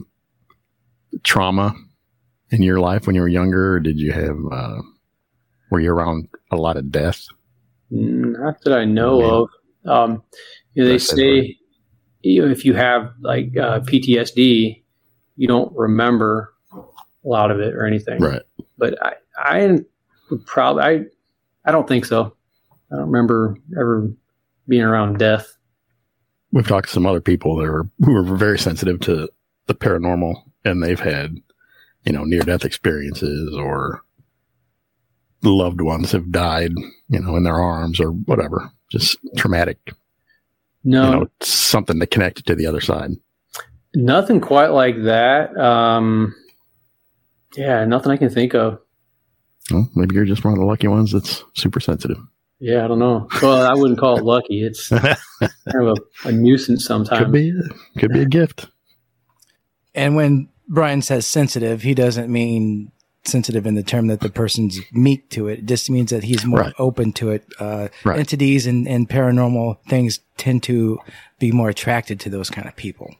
[1.24, 1.74] trauma
[2.50, 3.76] in your life when you were younger?
[3.76, 4.82] Or did you have, uh,
[5.70, 7.26] were you around a lot of death?
[7.90, 9.50] Not that I know of.
[9.90, 10.24] Um,
[10.74, 11.58] you know, they That's say
[12.22, 14.84] you know, if you have like uh, PTSD,
[15.36, 16.82] you don't remember a
[17.24, 18.20] lot of it or anything.
[18.20, 18.42] Right.
[18.78, 19.80] But I, I
[20.30, 21.02] would probably, I,
[21.66, 22.36] I don't think so.
[22.92, 24.12] I don't remember ever
[24.68, 25.56] being around death.
[26.52, 29.30] We've talked to some other people that are, who were very sensitive to
[29.68, 31.38] the paranormal and they've had,
[32.06, 34.02] you know, near death experiences or
[35.44, 36.72] loved ones have died,
[37.10, 38.72] you know, in their arms or whatever.
[38.92, 39.78] Just traumatic,
[40.84, 43.12] No, you know, something to connect it to the other side.
[43.94, 45.56] nothing quite like that.
[45.58, 46.34] Um,
[47.56, 48.80] yeah, nothing I can think of.
[49.72, 52.18] Well, maybe you're just one of the lucky ones that's super sensitive.
[52.60, 53.28] Yeah, I don't know.
[53.42, 54.64] Well, I wouldn't call it lucky.
[54.64, 55.18] It's kind
[55.76, 57.20] of a, a nuisance sometimes.
[57.22, 58.68] could be, a, could be a gift.
[59.98, 62.92] And when Brian says sensitive, he doesn't mean
[63.26, 65.60] sensitive in the term that the person's meek to it.
[65.60, 66.74] It just means that he's more Right.
[66.80, 67.44] open to it.
[67.60, 68.20] Uh, Right.
[68.20, 71.00] Entities and, and paranormal things tend to
[71.40, 73.14] be more attracted to those kind of people.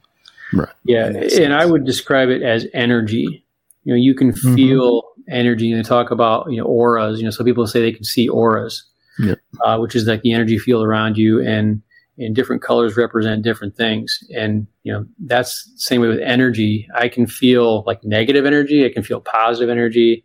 [0.54, 0.68] Right.
[0.84, 3.44] Yeah, in that and I would describe it as energy.
[3.84, 4.54] You know, you can Mhm.
[4.54, 7.18] feel energy, and they talk about you know auras.
[7.18, 8.84] You know, so people say they can see auras,
[9.18, 9.38] Yep.
[9.62, 11.82] uh, which is like the energy field around you, and
[12.18, 14.18] and different colors represent different things.
[14.34, 16.88] And you know, that's the same way with energy.
[16.94, 18.84] I can feel like negative energy.
[18.84, 20.24] I can feel positive energy.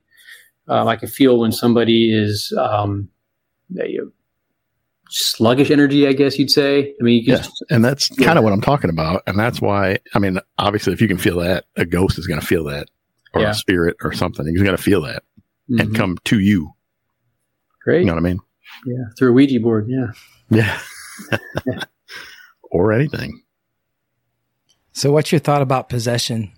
[0.68, 3.10] Um, I can feel when somebody is um,
[5.10, 6.08] sluggish energy.
[6.08, 6.94] I guess you'd say.
[7.00, 7.50] I mean, you can Yeah.
[7.70, 9.24] And that's kind of what I'm talking about.
[9.28, 12.40] And that's why, I mean, obviously, if you can feel that, a ghost is going
[12.40, 12.88] to feel that,
[13.34, 13.52] or Yeah.
[13.52, 14.46] a spirit or something.
[14.48, 15.24] He's going to feel that
[15.70, 15.96] and Mhm.
[15.96, 16.74] come to you.
[17.84, 18.00] great.
[18.00, 18.40] You know what I mean?
[18.86, 19.88] Yeah, through a Ouija board.
[19.90, 20.08] Yeah.
[20.50, 20.80] Yeah.
[22.72, 23.42] or anything.
[24.92, 26.52] So, what's your thought about possession?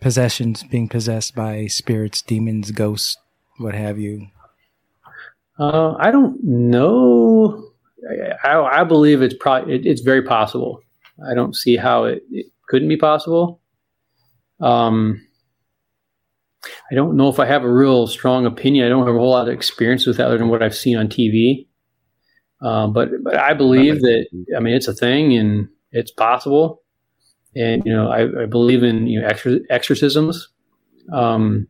[0.00, 3.16] Possessions, being possessed by spirits, demons, ghosts,
[3.58, 4.28] what have you?
[5.58, 7.70] Uh, I don't know.
[8.44, 10.80] I, I, I believe it's probably it, it's very possible.
[11.28, 13.60] I don't see how it, it couldn't be possible.
[14.60, 15.24] Um,
[16.90, 18.86] I don't know if I have a real strong opinion.
[18.86, 20.96] I don't have a whole lot of experience with that other than what I've seen
[20.96, 21.67] on TV.
[22.60, 26.82] Um, but but I believe that I mean it's a thing and it's possible.
[27.54, 30.48] And you know I, I believe in you know exor- exorcisms.
[31.12, 31.68] Um,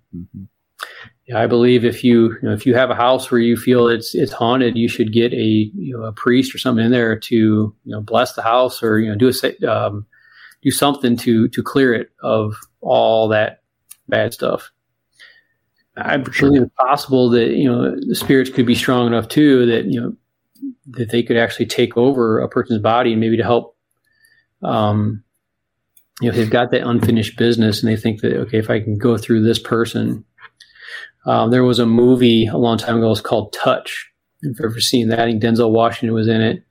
[1.29, 3.87] yeah, I believe if you, you know, if you have a house where you feel
[3.87, 7.19] it's it's haunted, you should get a you know a priest or something in there
[7.19, 10.07] to you know bless the house or you know do a um,
[10.63, 13.63] do something to to clear it of all that
[14.09, 14.71] bad stuff.
[15.99, 19.85] I believe it's possible that you know the spirits could be strong enough too that
[19.85, 20.17] you know
[20.91, 23.77] that they could actually take over a person's body and maybe to help.
[24.63, 25.23] Um,
[26.21, 28.99] you know, they've got that unfinished business and they think that okay, if I can
[28.99, 30.25] go through this person,
[31.27, 33.11] um, there was a movie a long time ago.
[33.11, 34.11] it's called Touch.
[34.41, 36.65] If you've ever seen that, I think Denzel Washington was in it,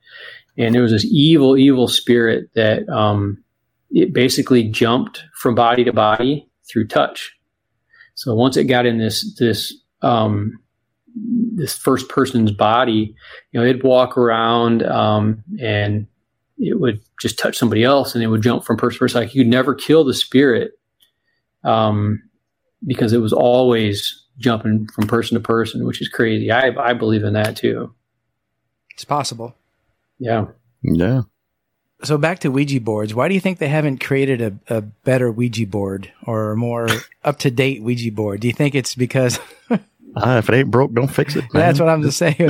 [0.56, 3.42] and there was this evil, evil spirit that um,
[3.90, 7.34] it basically jumped from body to body through touch.
[8.14, 10.58] So once it got in this this um,
[11.14, 13.14] this first person's body,
[13.52, 16.06] you know, it'd walk around um, and
[16.58, 19.20] it would just touch somebody else, and it would jump from person to person.
[19.20, 20.72] Like you could never kill the spirit.
[21.64, 22.22] Um,
[22.86, 26.50] because it was always jumping from person to person, which is crazy.
[26.50, 27.92] I I believe in that too.
[28.94, 29.54] It's possible.
[30.18, 30.46] Yeah.
[30.82, 31.22] Yeah.
[32.04, 33.14] So, back to Ouija boards.
[33.14, 36.88] Why do you think they haven't created a, a better Ouija board or a more
[37.24, 38.40] up to date Ouija board?
[38.40, 39.40] Do you think it's because
[40.16, 41.44] Uh, if it ain't broke, don't fix it.
[41.52, 42.36] that's what I'm just saying?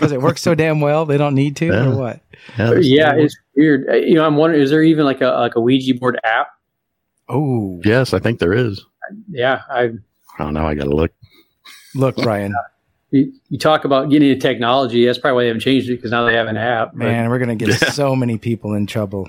[0.00, 1.86] Because it works so damn well, they don't need to, Yeah.
[1.90, 2.20] or what?
[2.58, 3.86] Yeah, Yeah, it's weird.
[3.86, 6.46] Uh, You know, I'm wondering, is there even like a like a Ouija board app?
[7.28, 8.82] Oh, yes, I think there is.
[9.30, 9.90] Yeah, I.
[10.38, 11.12] Oh, now I got to look.
[11.94, 12.54] look, Brian,
[13.10, 15.04] You, you talk about getting into technology.
[15.04, 16.92] That's probably why they haven't changed it because now they have an app.
[16.92, 17.90] But, man, we're gonna get Yeah.
[17.90, 19.28] so many people in trouble.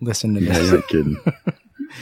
[0.00, 0.70] Listen to Yeah, this.
[0.72, 1.16] you're kidding.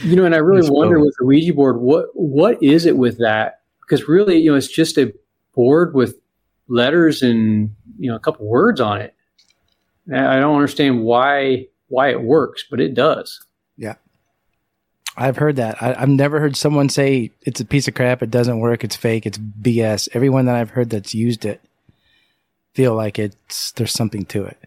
[0.03, 1.05] you know, and I really It's wonder cool.
[1.05, 3.58] with the Ouija board, what what is it with that?
[3.89, 5.11] Because really, you know, it's just a
[5.55, 6.15] board with
[6.67, 9.15] letters and you know a couple words on it.
[10.07, 13.43] And I don't understand why why it works, but it does.
[13.77, 13.95] Yeah,
[15.17, 15.81] I've heard that.
[15.81, 18.21] I, I've never heard someone say it's a piece of crap.
[18.21, 18.83] It doesn't work.
[18.83, 19.25] It's fake.
[19.25, 20.07] It's BS.
[20.13, 21.61] Everyone that I've heard that's used it
[22.73, 24.57] feel like it's there's something to it.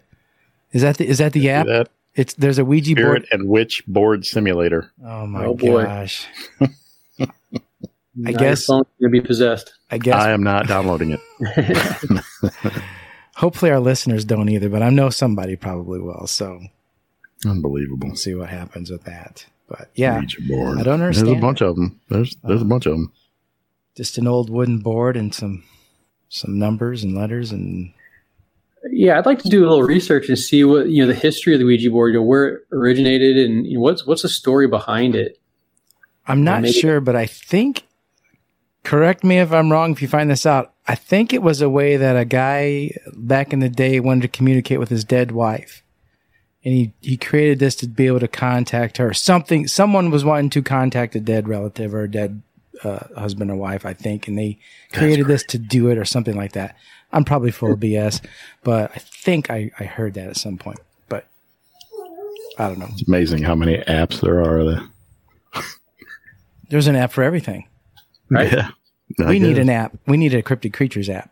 [0.72, 1.66] Is that the is that the app?
[1.66, 3.28] That It's there's a Ouija Spirit board.
[3.30, 4.90] and Witch Board Simulator.
[5.04, 6.08] Oh my Oh, boy.
[8.16, 8.25] gosh!
[8.25, 9.75] Now your guess- phone's gonna be possessed.
[9.90, 11.20] I guess I am not downloading it.
[13.37, 16.27] hopefully our listeners don't either, but I know somebody probably will.
[16.27, 16.61] So
[17.46, 18.09] Unbelievable.
[18.09, 19.46] we'll see what happens with that.
[19.68, 20.83] But yeah, I don't understand.
[20.83, 22.01] There's a understand bunch of them.
[22.09, 23.12] There's there's a bunch of them.
[23.14, 23.18] Uh,
[23.96, 25.64] just an old wooden board and some
[26.29, 27.92] some numbers and letters and
[28.90, 31.53] Yeah, I'd like to do a little research and see what you know the history
[31.55, 34.29] of the Ouija board, you know, where it originated, and you know, what's what's the
[34.29, 35.38] story behind it.
[36.27, 37.85] I'm not maybe- sure, but I think
[38.85, 40.73] correct me if I'm wrong if you find this out.
[40.87, 44.29] I think it was a way that a guy back in the day wanted to
[44.29, 45.83] communicate with his dead wife.
[46.64, 49.12] And he, he created this to be able to contact her.
[49.12, 52.42] Something, someone was wanting to contact a dead relative or a dead
[52.85, 54.29] uh, husband or wife, I think.
[54.29, 54.59] And they
[54.92, 56.77] created this to do it or something like that.
[57.12, 58.25] I'm probably full of BS,
[58.62, 60.79] but I think I, I heard that at some point.
[61.09, 61.27] But
[62.59, 62.88] I don't know.
[62.90, 64.64] It's amazing how many apps there are.
[64.64, 65.62] There.
[66.71, 67.68] There's an app for everything.
[68.33, 68.53] Right.
[68.53, 68.71] Yeah.
[69.21, 69.97] I we need an app.
[70.07, 71.31] We need a cryptid creatures app.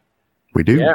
[0.55, 0.77] We do.
[0.77, 0.93] Yeah.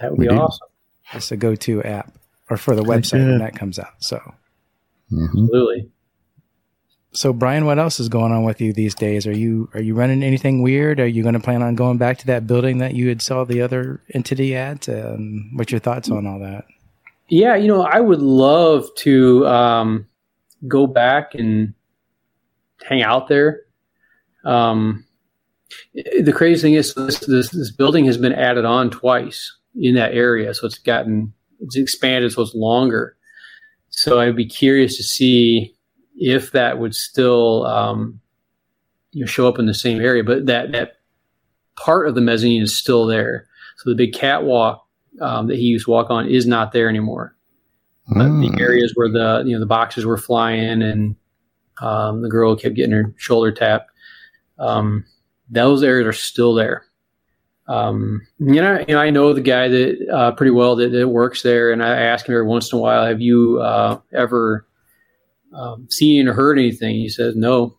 [0.00, 0.40] That would We be do.
[0.40, 0.68] awesome.
[1.12, 2.12] That's a go-to app,
[2.50, 3.26] or for the website yeah.
[3.26, 3.94] when that comes out.
[3.98, 4.20] So,
[5.08, 5.90] hmm Absolutely.
[7.12, 9.26] so Brian, what else is going on with you these days?
[9.26, 11.00] Are you are you running anything weird?
[11.00, 13.44] Are you going to plan on going back to that building that you had saw
[13.44, 14.88] the other entity at?
[14.88, 16.64] Um, what's your thoughts on all that?
[17.28, 20.06] Yeah, you know, I would love to um,
[20.68, 21.74] go back and
[22.84, 23.62] hang out there.
[24.44, 25.04] Um,
[25.94, 30.14] the crazy thing is, this, this this building has been added on twice in that
[30.14, 33.16] area, so it's gotten it's expanded, so it's longer.
[33.90, 35.74] So I'd be curious to see
[36.16, 38.20] if that would still um,
[39.12, 40.98] you know show up in the same area, but that that
[41.76, 43.46] part of the mezzanine is still there.
[43.76, 44.86] So the big catwalk
[45.20, 47.36] um, that he used to walk on is not there anymore.
[48.08, 48.56] But Mm.
[48.56, 51.14] the areas where the you know the boxes were flying and
[51.80, 53.89] um, the girl kept getting her shoulder tapped,
[54.60, 55.04] um,
[55.48, 56.84] those areas are still there.
[57.66, 61.08] Um, you know, you know, I know the guy that uh, pretty well that, that
[61.08, 64.66] works there, and I ask him every once in a while, "Have you uh, ever
[65.54, 67.76] um, seen or heard anything?" He says, "No."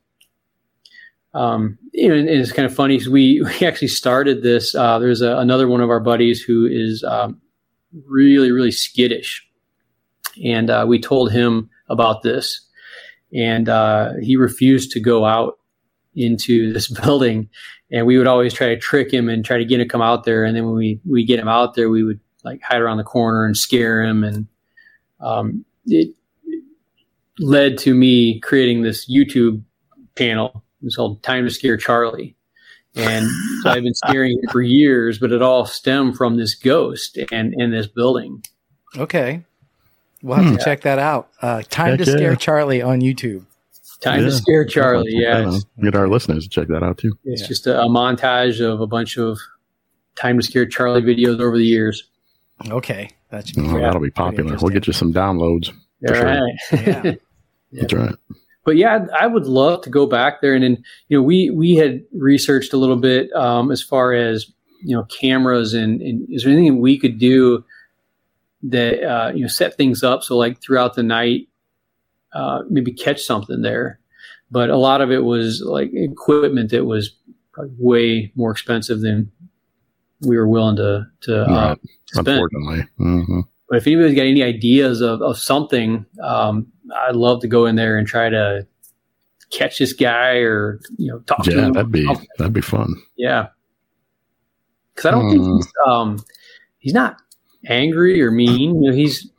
[1.34, 4.74] Um, you know, and it's kind of funny we we actually started this.
[4.74, 7.42] Uh, there's a, another one of our buddies who is um,
[8.08, 9.46] really really skittish,
[10.44, 12.66] and uh, we told him about this,
[13.34, 15.60] and uh, he refused to go out
[16.16, 17.50] into this building,
[17.92, 20.02] and we would always try to trick him and try to get him to come
[20.02, 22.82] out there, and then when we we get him out there, we would like hide
[22.82, 24.48] around the corner and scare him, and
[25.20, 26.14] um, it
[27.40, 29.62] led to me creating this YouTube
[30.18, 30.64] channel.
[30.84, 32.36] It's called Time to Scare Charlie.
[32.96, 33.26] And
[33.64, 37.54] so I've been scaring him for years, but it all stemmed from this ghost and
[37.58, 38.44] in this building.
[38.98, 39.44] Okay,
[40.22, 40.58] we'll have Hmm.
[40.58, 41.30] to check that out.
[41.42, 42.18] Uh, Time Heck to yeah.
[42.18, 43.46] scare Charlie on YouTube.
[44.02, 45.12] Time to Scare Charlie.
[45.12, 45.42] Check Yeah.
[45.42, 45.84] that It's, out.
[45.84, 47.18] Get our listeners to check that out too.
[47.24, 47.48] it's Yeah.
[47.48, 49.38] just a, a montage of a bunch of
[50.16, 52.10] Time to Scare Charlie videos over the years.
[52.70, 54.58] Okay, that's Oh, that'll be popular.
[54.62, 55.72] We'll get you some downloads.
[56.06, 56.26] For All sure.
[56.26, 56.54] right.
[56.74, 57.14] Yeah.
[57.74, 58.16] That's right.
[58.66, 60.54] but yeah, I would love to go back there.
[60.56, 64.52] And then, you know, we, we had researched a little bit um, as far as,
[64.84, 67.64] you know, cameras and, and is there anything we could do
[68.64, 70.22] that, uh, you know, set things up.
[70.24, 71.48] So like throughout the night,
[72.34, 74.00] uh, maybe catch something there.
[74.50, 77.16] But a lot of it was like equipment that was
[77.78, 79.32] way more expensive than
[80.22, 81.76] we were willing to, to, uh,
[82.08, 82.28] spend.
[82.28, 82.86] Unfortunately.
[82.98, 83.40] hmm
[83.70, 87.76] But if anybody's got any ideas of, of something, um, I'd love to go in
[87.76, 88.68] there and try to
[89.52, 91.74] catch this guy or you know talk to Yeah, him.
[91.74, 92.06] that'd be
[92.38, 92.94] that'd be fun.
[93.18, 93.48] yeah.
[94.94, 95.56] Because I don't think Hmm.
[95.56, 96.24] he's um,
[96.80, 97.18] he's not
[97.68, 98.84] angry or mean.
[98.84, 99.31] You know, he's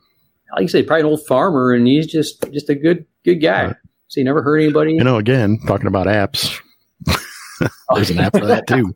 [0.52, 3.66] like you say, probably an old farmer, and he's just just a good good guy.
[3.66, 3.76] Right.
[4.08, 4.92] So he never hurt anybody.
[4.94, 6.58] You know, again, talking about apps,
[7.94, 8.94] there's an app for that too.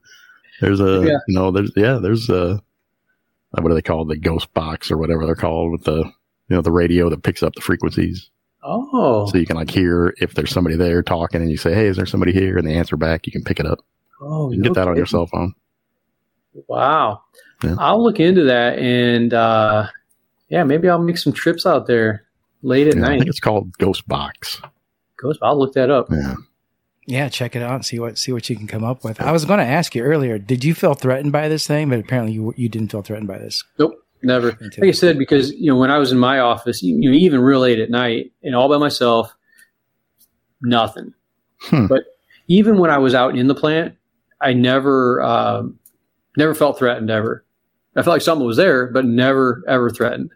[0.60, 1.18] There's a, Yeah.
[1.28, 2.60] you know, there's yeah, there's a,
[3.52, 4.08] what do they call it?
[4.08, 7.42] the ghost box or whatever they're called with the, you know, the radio that picks
[7.42, 8.30] up the frequencies,
[8.62, 11.86] Oh, so you can like hear if there's somebody there talking, and you say, "Hey,
[11.86, 13.26] is there somebody here?" And they answer back.
[13.26, 13.78] You can pick it up.
[14.20, 15.54] oh, You can get that on your cell phone.
[16.68, 17.22] Wow.
[17.62, 17.76] Yeah.
[17.78, 19.86] I'll look into that, and uh,
[20.48, 22.24] yeah, maybe I'll make some trips out there
[22.62, 23.18] late at Yeah, I night.
[23.18, 24.60] think it's called Ghost Box.
[25.18, 26.08] Ghost, I'll look that up.
[26.10, 26.34] Yeah.
[27.08, 29.20] Yeah, check it out and see what see what you can come up with.
[29.20, 31.88] I was going to ask you earlier, did you feel threatened by this thing?
[31.88, 33.62] But apparently you you didn't feel threatened by this.
[33.78, 33.94] Nope,
[34.24, 34.58] never.
[34.60, 37.40] Like I said, because you know when I was in my office, you know, even
[37.40, 39.32] real late at night and all by myself,
[40.60, 41.14] nothing.
[41.60, 41.86] Hmm.
[41.86, 42.04] But
[42.48, 43.94] even when I was out in the plant,
[44.40, 45.78] I never, um,
[46.36, 47.44] never felt threatened ever.
[47.96, 50.30] I felt like something was there, but never ever threatened.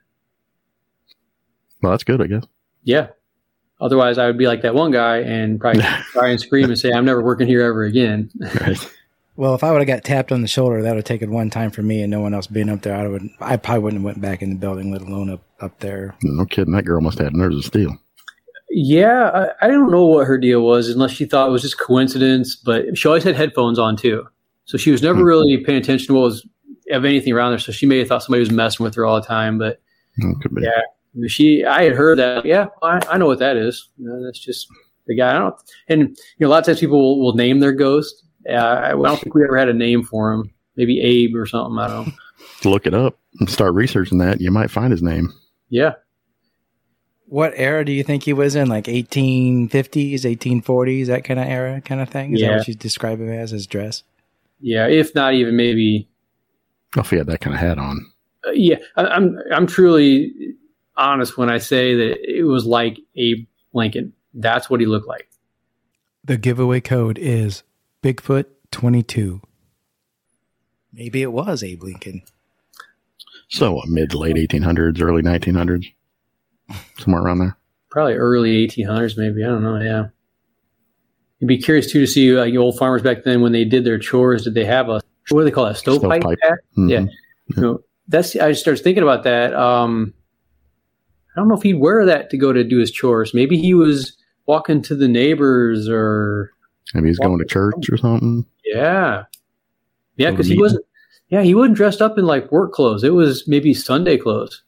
[1.82, 2.44] Well, that's good, I guess.
[2.84, 3.08] Yeah.
[3.80, 5.82] Otherwise, I would be like that one guy and probably
[6.12, 8.30] try and scream and say, "I'm never working here ever again."
[8.60, 8.92] Right.
[9.36, 11.48] Well, if I would have got tapped on the shoulder, that would have taken one
[11.48, 12.94] time for me and no one else being up there.
[12.94, 15.78] I would I probably wouldn't have went back in the building, let alone up up
[15.80, 16.14] there.
[16.22, 16.74] No kidding.
[16.74, 17.96] That girl must have had nerves of steel.
[18.68, 19.30] Yeah,
[19.62, 22.54] I, I don't know what her deal was, unless she thought it was just coincidence.
[22.54, 24.26] But she always had headphones on too,
[24.66, 25.24] so she was never Hmm.
[25.24, 26.46] really paying attention to what was
[26.90, 27.58] of anything around her.
[27.58, 29.58] So she may have thought somebody was messing with her all the time.
[29.58, 29.80] But
[30.42, 30.62] Could be.
[30.62, 31.26] Yeah.
[31.28, 32.44] she, I had heard that.
[32.44, 33.88] Yeah, I, I know what that is.
[33.98, 34.66] You know, that's just
[35.06, 35.34] the guy.
[35.34, 35.54] I don't.
[35.88, 38.24] And you know, a lot of times people will, will name their ghost.
[38.48, 40.52] Uh, I, I don't think we ever had a name for him.
[40.76, 41.78] Maybe Abe or something.
[41.78, 42.12] I don't know.
[42.70, 44.40] Look it up and start researching that.
[44.40, 45.32] You might find his name.
[45.68, 45.94] Yeah.
[47.26, 48.68] What era do you think he was in?
[48.68, 52.34] Like 1850s, 1840s, that kind of era, kind of thing?
[52.34, 52.56] Is that Yeah.
[52.58, 54.02] what you describe him as, his dress?
[54.60, 54.88] Yeah.
[54.88, 56.08] If not even maybe
[56.96, 58.04] Oh, if he had that kind of hat on.
[58.46, 60.32] Uh, yeah, I, I'm I'm truly
[60.96, 64.12] honest when I say that it was like Abe Lincoln.
[64.34, 65.28] That's what he looked like.
[66.24, 67.62] The giveaway code is
[68.02, 69.40] Bigfoot22.
[70.92, 72.22] Maybe it was Abe Lincoln.
[73.48, 75.92] So what, mid late 1800s, early 1900s,
[76.98, 77.56] somewhere around there.
[77.90, 79.42] Probably early 1800s, maybe.
[79.42, 79.80] I don't know.
[79.80, 80.08] Yeah.
[81.40, 83.98] You'd be curious too to see like old farmers back then when they did their
[83.98, 84.44] chores.
[84.44, 85.76] Did they have a what do they call that?
[85.76, 86.24] Stovepipe?
[86.76, 86.90] Mhm.
[86.90, 87.04] Yeah.
[87.56, 89.54] Know, that's I just started thinking about that.
[89.54, 90.14] Um,
[91.34, 93.32] I don't know if he'd wear that to go to do his chores.
[93.34, 94.16] Maybe he was
[94.46, 96.50] walking to the neighbors or
[96.94, 98.44] Maybe he's going to church or something.
[98.64, 99.24] Yeah.
[100.16, 100.84] Yeah, because he wasn't.
[101.28, 103.04] Yeah, he wasn't dressed up in like work clothes.
[103.04, 104.62] It was maybe Sunday clothes.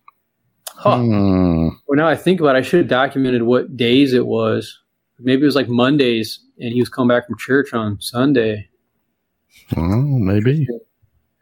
[0.68, 0.98] Huh.
[0.98, 1.68] Hmm.
[1.86, 4.80] Well, now I think about it, I should have documented what days it was.
[5.18, 8.68] Maybe it was like Mondays, and he was coming back from church on Sunday.
[9.76, 10.66] Well, maybe.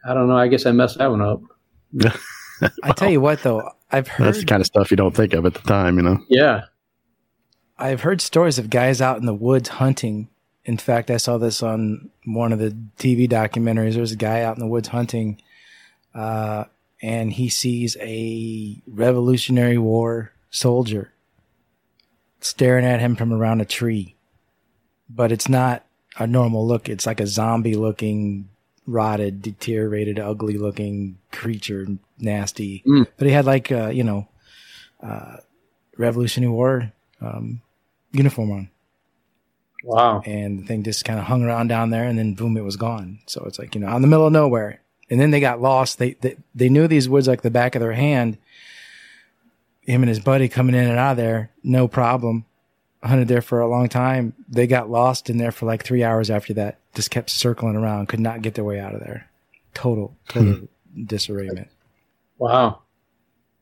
[0.05, 0.37] I don't know.
[0.37, 1.41] I guess I messed that one up.
[2.83, 5.33] I tell you what, though, I've heard That's the kind of stuff you don't think
[5.33, 6.19] of at the time, you know.
[6.29, 6.63] Yeah.
[7.77, 10.29] I've heard stories of guys out in the woods hunting.
[10.63, 13.95] In fact, I saw this on one of the TV documentaries.
[13.95, 15.41] There's a guy out in the woods hunting,
[16.13, 16.65] uh,
[17.01, 21.13] and he sees a Revolutionary War soldier
[22.39, 24.15] staring at him from around a tree.
[25.09, 25.83] But it's not
[26.17, 26.89] a normal look.
[26.89, 28.49] It's like a zombie looking,
[28.85, 31.87] rotted, deteriorated, ugly looking creature,
[32.19, 32.83] nasty.
[32.85, 33.07] Mm.
[33.17, 34.27] But he had like, uh, you know,
[35.01, 35.37] uh,
[35.97, 36.91] Revolutionary War
[37.21, 37.61] um,
[38.11, 38.69] uniform on
[39.83, 40.21] Wow.
[40.25, 42.75] and the thing just kind of hung around down there and then boom it was
[42.75, 45.39] gone so it's like you know out in the middle of nowhere and then they
[45.39, 48.37] got lost they they, they knew these woods like the back of their hand
[49.81, 52.45] him and his buddy coming in and out of there no problem
[53.03, 56.29] hunted there for a long time they got lost in there for like three hours
[56.29, 59.27] after that just kept circling around could not get their way out of there
[59.73, 60.67] total total
[61.05, 61.67] disarrayment
[62.37, 62.81] Wow.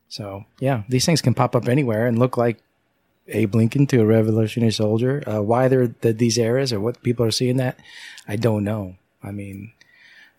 [0.08, 2.58] so yeah these things can pop up anywhere and look like
[3.28, 5.22] Abe Lincoln to a revolutionary soldier.
[5.24, 7.78] Uh, why they're the, these eras or what people are seeing that,
[8.26, 8.96] I don't know.
[9.22, 9.70] I mean,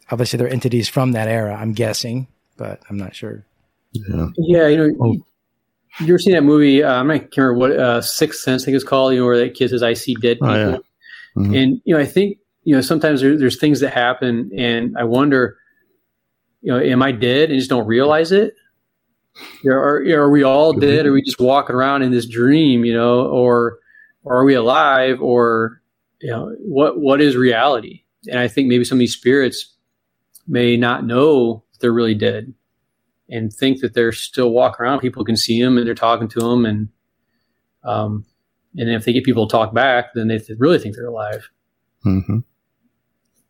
[0.10, 1.56] obviously they're entities from that era.
[1.56, 2.28] I'm guessing,
[2.58, 3.46] but I'm not sure.
[3.94, 4.28] Yeah.
[4.38, 5.26] Yeah, you know, Oh.
[6.00, 6.84] You, ever seen that movie?
[6.84, 9.14] Uh, I'm can't remember what uh, Sixth Sense, I think it's called.
[9.14, 10.78] You know, where that kid says, "I see dead Oh, people." yeah.
[11.38, 11.64] Mhm.
[11.64, 15.04] And you know, I think you know sometimes there, there's things that happen, and I
[15.04, 15.58] wonder,
[16.62, 18.54] you know, am I dead and just don't realize it?
[19.64, 21.06] You know, are, are we all dead?
[21.06, 22.84] Are we just walking around in this dream?
[22.84, 23.80] You know, or,
[24.24, 25.22] or are we alive?
[25.22, 25.82] Or
[26.22, 28.04] you know, what what is reality?
[28.28, 29.74] And I think maybe some of these spirits
[30.48, 32.54] may not know they're really dead,
[33.32, 35.00] and think that they're still walking around.
[35.00, 36.90] People can see them and they're talking to them, and
[37.84, 38.26] um,
[38.78, 41.50] and if they get people to talk back, then they th- really think they're alive.
[42.06, 42.40] Mm-hmm.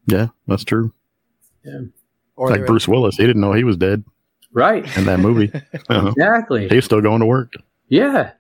[0.08, 0.94] Yeah, that's true.
[2.36, 4.04] Or like they're- Bruce Willis, he didn't know he was dead
[4.54, 4.86] Right.
[4.98, 5.52] in that movie.
[5.90, 6.08] Uh-huh.
[6.10, 6.68] Exactly.
[6.70, 7.54] He was still going to work.
[7.88, 8.32] Yeah.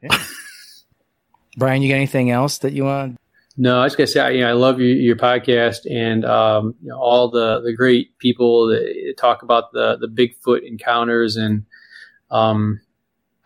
[1.57, 3.17] Brian, you got anything else that you want?
[3.57, 6.75] No, I just gotta say, I- you know, I love your, your podcast and um,
[6.81, 11.35] you know, all the, the great people that talk about the, the Bigfoot encounters.
[11.35, 11.65] And
[12.29, 12.79] um,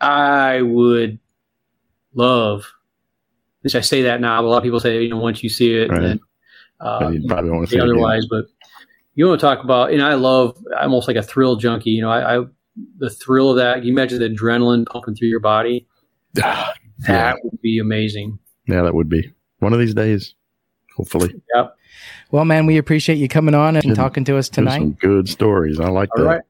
[0.00, 1.18] I would
[2.14, 2.72] love,
[3.62, 5.74] which I say that now, a lot of people say, you know, once you see
[5.74, 6.00] it, Right.
[6.00, 6.20] then
[6.80, 8.26] uh, you probably won't say say it otherwise.
[8.30, 8.46] But
[9.14, 11.90] you want to talk about, and I love, I'm almost like a thrill junkie.
[11.90, 12.44] You know, I, I
[12.98, 13.82] the thrill of that.
[13.84, 15.86] You imagine the adrenaline pumping through your body?
[16.36, 16.72] Yeah.
[17.34, 18.38] That would be amazing.
[18.66, 20.34] yeah, that would be one of these days.
[20.96, 21.76] Hopefully, Yep.
[22.30, 23.94] Well, man, we appreciate you coming on and Good.
[23.96, 24.98] talking to us There's some tonight.
[24.98, 25.78] good stories.
[25.78, 26.28] I like All that.
[26.28, 26.40] right.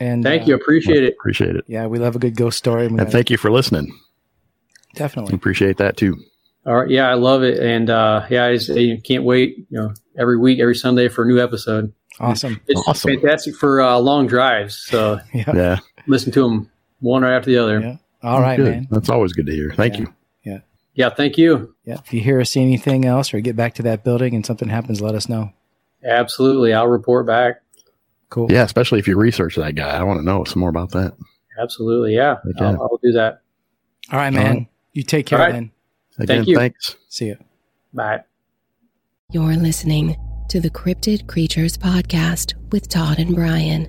[0.00, 0.54] And Thank uh, you.
[0.54, 1.14] Appreciate it.
[1.18, 1.64] Appreciate it.
[1.68, 2.88] Yeah, we love a good ghost story.
[2.88, 3.92] We And thank you for listening.
[4.94, 5.34] definitely.
[5.34, 6.16] Appreciate that too.
[6.66, 6.88] All right.
[6.90, 7.58] Yeah, I love it.
[7.58, 11.24] And uh, yeah, I just I can't wait, you know, every week, every Sunday for
[11.24, 11.92] a new episode.
[12.20, 12.60] Awesome.
[12.68, 13.10] It's Awesome.
[13.14, 14.76] fantastic for uh, long drives.
[14.78, 15.52] So Yeah.
[15.54, 15.78] Yeah.
[16.06, 17.80] listen to them one right after the other.
[17.80, 17.96] Yeah.
[18.22, 18.70] All right, good.
[18.70, 18.88] man.
[18.90, 19.72] That's always good to hear.
[19.76, 20.00] Thank Yeah.
[20.00, 20.14] you.
[20.94, 21.08] Yeah.
[21.10, 21.74] Thank you.
[21.84, 21.98] Yeah.
[22.04, 24.68] If you hear or see anything else or get back to that building and something
[24.68, 25.52] happens, let us know.
[26.04, 26.72] Absolutely.
[26.74, 27.62] I'll report back.
[28.28, 28.50] Cool.
[28.50, 29.90] Yeah, especially if you research that guy.
[29.96, 31.14] I want to know some more about that.
[31.60, 32.14] Absolutely.
[32.14, 32.36] Yeah.
[32.56, 32.64] Okay.
[32.64, 33.42] I'll, I'll do that.
[34.10, 34.54] All right, man.
[34.56, 34.66] right.
[34.94, 35.52] You take care All right.
[35.52, 35.70] then.
[36.18, 36.56] Again, Thank you.
[36.56, 36.96] thanks.
[37.08, 37.36] See you.
[37.94, 38.22] Bye.
[39.30, 40.16] You're listening
[40.50, 43.88] to the Cryptid Creatures Podcast with Todd and Brian.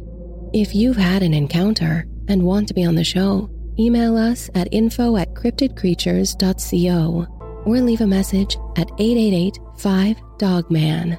[0.54, 3.50] If you've had an encounter and want to be on the show,
[3.80, 7.28] email us at info at cryptidcreatures.co
[7.66, 11.18] or leave a message at 888 5 Dogman.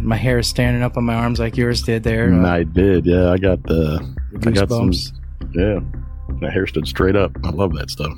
[0.00, 2.24] My hair is standing up on my arms like yours did there.
[2.28, 3.06] And Uh, I did.
[3.06, 4.00] Yeah, I got the.
[4.46, 4.90] I got some.
[5.54, 5.78] Yeah,
[6.40, 7.30] my hair stood straight up.
[7.44, 8.12] I love that stuff.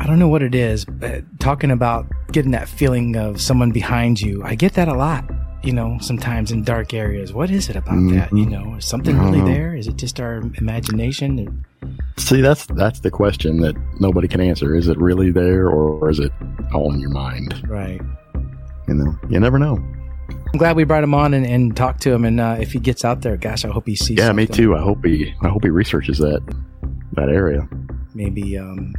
[0.00, 4.20] I don't know what it is, but talking about getting that feeling of someone behind
[4.20, 5.30] you, I get that a lot.
[5.62, 7.34] You know, sometimes in dark areas.
[7.34, 8.32] What is it about that?
[8.32, 8.50] You Mhm.
[8.50, 9.44] know, is something really know.
[9.46, 9.74] there?
[9.74, 11.64] Is it just our imagination?
[12.16, 14.74] See, that's that's the question that nobody can answer.
[14.74, 16.32] Is it really there, or is it
[16.72, 17.62] all in your mind?
[17.68, 18.00] Right.
[18.88, 19.78] You know, you never know.
[20.52, 22.24] I'm glad we brought him on and, and talked to him.
[22.24, 24.18] And uh, if he gets out there, gosh, I hope he sees.
[24.18, 24.74] Yeah, me too.
[24.74, 25.32] I hope he.
[25.42, 26.40] I hope he researches that
[27.12, 27.68] that area.
[28.14, 28.92] Maybe um,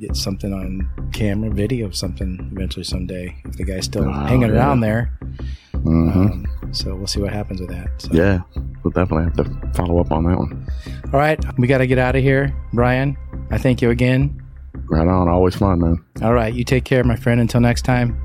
[0.00, 3.34] get something on camera, video, something eventually someday.
[3.46, 4.56] If the guy's still Oh, hanging yeah.
[4.56, 5.10] around there.
[5.84, 7.88] Hmm Um, so we'll see what happens with that.
[7.98, 8.08] So.
[8.12, 8.40] Yeah,
[8.82, 10.66] we'll definitely have to follow up on that one.
[11.12, 13.16] All right, we got to get out of here, Brian.
[13.50, 14.40] I thank you again.
[14.86, 15.28] Right on.
[15.28, 16.04] Always fun, man.
[16.22, 17.40] All right, you take care, my friend.
[17.40, 18.20] Until next time.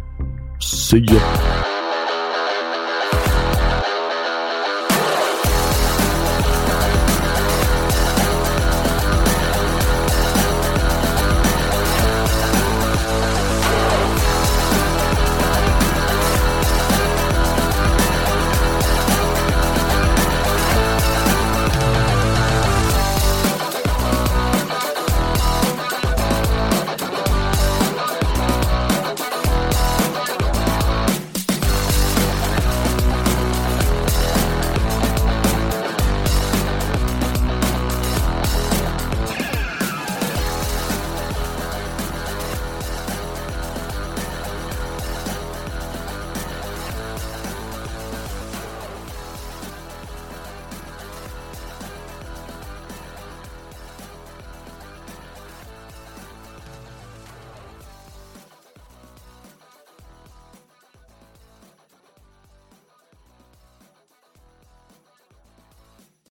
[0.59, 1.55] See ya.